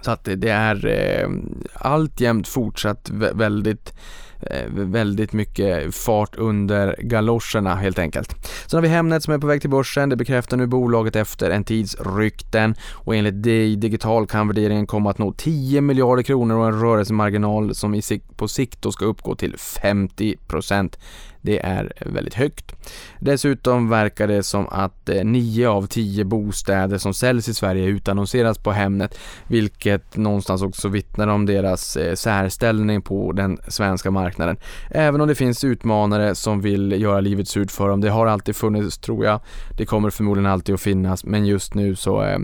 Så 0.00 0.10
att 0.10 0.28
det 0.36 0.50
är 0.50 0.86
eh, 0.86 1.28
alltjämt 1.74 2.48
fortsatt 2.48 3.10
väldigt 3.34 3.92
Eh, 3.92 4.25
Eh, 4.50 4.66
väldigt 4.70 5.32
mycket 5.32 5.94
fart 5.94 6.36
under 6.36 6.96
galoscherna 7.02 7.74
helt 7.74 7.98
enkelt. 7.98 8.48
Sen 8.66 8.76
har 8.76 8.82
vi 8.82 8.88
Hemnet 8.88 9.22
som 9.22 9.34
är 9.34 9.38
på 9.38 9.46
väg 9.46 9.60
till 9.60 9.70
börsen. 9.70 10.08
Det 10.08 10.16
bekräftar 10.16 10.56
nu 10.56 10.66
bolaget 10.66 11.16
efter 11.16 11.50
en 11.50 11.64
tids 11.64 11.96
rykten 12.00 12.74
och 12.92 13.16
enligt 13.16 13.42
DI 13.42 13.76
Digital 13.76 14.26
kan 14.26 14.48
värderingen 14.48 14.86
komma 14.86 15.10
att 15.10 15.18
nå 15.18 15.32
10 15.32 15.80
miljarder 15.80 16.22
kronor 16.22 16.56
och 16.56 16.66
en 16.66 16.80
rörelsemarginal 16.80 17.74
som 17.74 18.00
på 18.36 18.48
sikt 18.48 18.82
då 18.82 18.92
ska 18.92 19.04
uppgå 19.04 19.34
till 19.34 19.56
50 19.58 20.36
procent. 20.46 20.98
Det 21.46 21.66
är 21.66 21.92
väldigt 22.06 22.34
högt. 22.34 22.72
Dessutom 23.18 23.88
verkar 23.88 24.28
det 24.28 24.42
som 24.42 24.68
att 24.68 25.08
eh, 25.08 25.24
9 25.24 25.68
av 25.68 25.86
10 25.86 26.24
bostäder 26.24 26.98
som 26.98 27.14
säljs 27.14 27.48
i 27.48 27.54
Sverige 27.54 27.86
utannonseras 27.86 28.58
på 28.58 28.72
Hemnet, 28.72 29.18
vilket 29.46 30.16
någonstans 30.16 30.62
också 30.62 30.88
vittnar 30.88 31.28
om 31.28 31.46
deras 31.46 31.96
eh, 31.96 32.14
särställning 32.14 33.02
på 33.02 33.32
den 33.32 33.58
svenska 33.68 34.10
marknaden. 34.10 34.56
Även 34.90 35.20
om 35.20 35.28
det 35.28 35.34
finns 35.34 35.64
utmanare 35.64 36.34
som 36.34 36.60
vill 36.60 37.02
göra 37.02 37.20
livet 37.20 37.48
surt 37.48 37.70
för 37.70 37.88
dem. 37.88 38.00
Det 38.00 38.10
har 38.10 38.26
alltid 38.26 38.56
funnits, 38.56 38.98
tror 38.98 39.24
jag. 39.24 39.40
Det 39.76 39.86
kommer 39.86 40.10
förmodligen 40.10 40.50
alltid 40.50 40.74
att 40.74 40.80
finnas, 40.80 41.24
men 41.24 41.46
just 41.46 41.74
nu 41.74 41.96
så, 41.96 42.22
eh, 42.22 42.38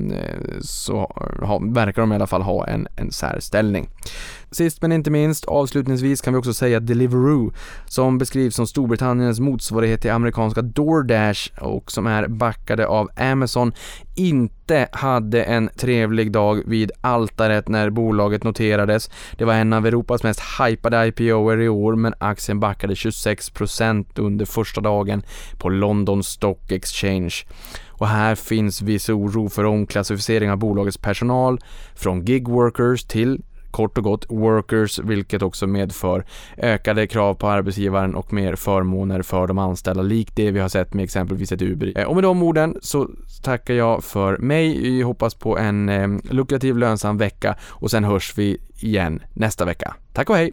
så 0.61 1.12
verkar 1.75 2.03
de 2.03 2.12
i 2.12 2.15
alla 2.15 2.27
fall 2.27 2.43
ha 2.43 2.67
en, 2.67 2.88
en 2.97 3.12
särställning. 3.12 3.88
Sist 4.53 4.83
men 4.83 4.93
inte 4.93 5.11
minst, 5.11 5.45
avslutningsvis 5.45 6.21
kan 6.21 6.33
vi 6.33 6.41
också 6.41 6.55
säga 6.55 6.77
att 6.77 6.87
Deliveroo, 6.87 7.53
som 7.87 8.19
beskrivs 8.19 8.55
som 8.55 8.67
Storbritanniens 8.67 9.41
motsvarighet 9.41 10.01
till 10.01 10.11
amerikanska 10.11 10.62
DoorDash 10.62 11.51
och 11.61 11.93
som 11.93 12.07
är 12.07 12.29
backade 12.29 12.87
av 12.87 13.09
Amazon, 13.17 13.73
inte 14.15 14.88
hade 14.93 15.43
en 15.43 15.71
trevlig 15.77 16.33
dag 16.33 16.62
vid 16.67 16.91
altaret 17.01 17.69
när 17.69 17.91
bolaget 17.91 18.45
noterades. 18.45 19.11
Det 19.38 19.45
var 19.45 19.55
en 19.55 19.73
av 19.73 19.87
Europas 19.87 20.23
mest 20.23 20.41
hypade 20.61 21.07
IPOer 21.07 21.61
i 21.61 21.69
år, 21.69 21.97
men 21.97 22.15
aktien 22.19 22.61
backade 22.61 22.95
26% 22.95 24.21
under 24.21 24.45
första 24.45 24.81
dagen 24.81 25.23
på 25.59 25.69
London 25.69 26.23
Stock 26.23 26.73
Exchange. 26.73 27.35
Och 27.88 28.09
här 28.09 28.35
finns 28.35 28.83
viss 28.83 29.09
oro 29.09 29.49
för 29.49 29.65
omklassificering 29.65 30.51
av 30.51 30.57
bolagets 30.57 30.99
personal 30.99 31.59
från 31.95 32.25
gig 32.25 32.49
workers 32.49 33.05
till 33.05 33.43
kort 33.73 33.99
och 33.99 34.05
gott 34.05 34.27
workers, 34.29 34.99
vilket 34.99 35.43
också 35.43 35.67
medför 35.67 36.25
ökade 36.57 37.07
krav 37.07 37.35
på 37.35 37.49
arbetsgivaren 37.49 38.15
och 38.15 38.33
mer 38.33 38.57
förmåner 38.57 39.23
för 39.23 39.47
de 39.47 39.59
anställda, 39.59 40.03
likt 40.03 40.37
det 40.37 40.51
vi 40.51 40.61
har 40.61 40.69
sett 40.69 40.95
med 40.95 41.05
exempelvis 41.05 41.53
ett 41.53 41.63
Uber. 41.63 42.07
Och 42.07 42.15
med 42.15 42.25
de 42.25 42.43
orden 42.43 42.77
så 42.83 43.09
tackar 43.43 43.75
jag 43.75 44.05
för 44.05 44.39
mig. 44.39 44.81
Vi 44.83 45.03
hoppas 45.03 45.35
på 45.35 45.59
en 45.59 45.89
eh, 45.89 46.09
lukrativ 46.31 46.79
lönsam 46.79 47.19
vecka 47.19 47.57
och 47.69 47.91
sen 47.91 48.05
hörs 48.05 48.39
vi 48.39 48.59
igen 48.81 49.23
nästa 49.35 49.65
vecka. 49.65 49.95
Tack 50.13 50.31
och 50.31 50.37
hej! 50.37 50.53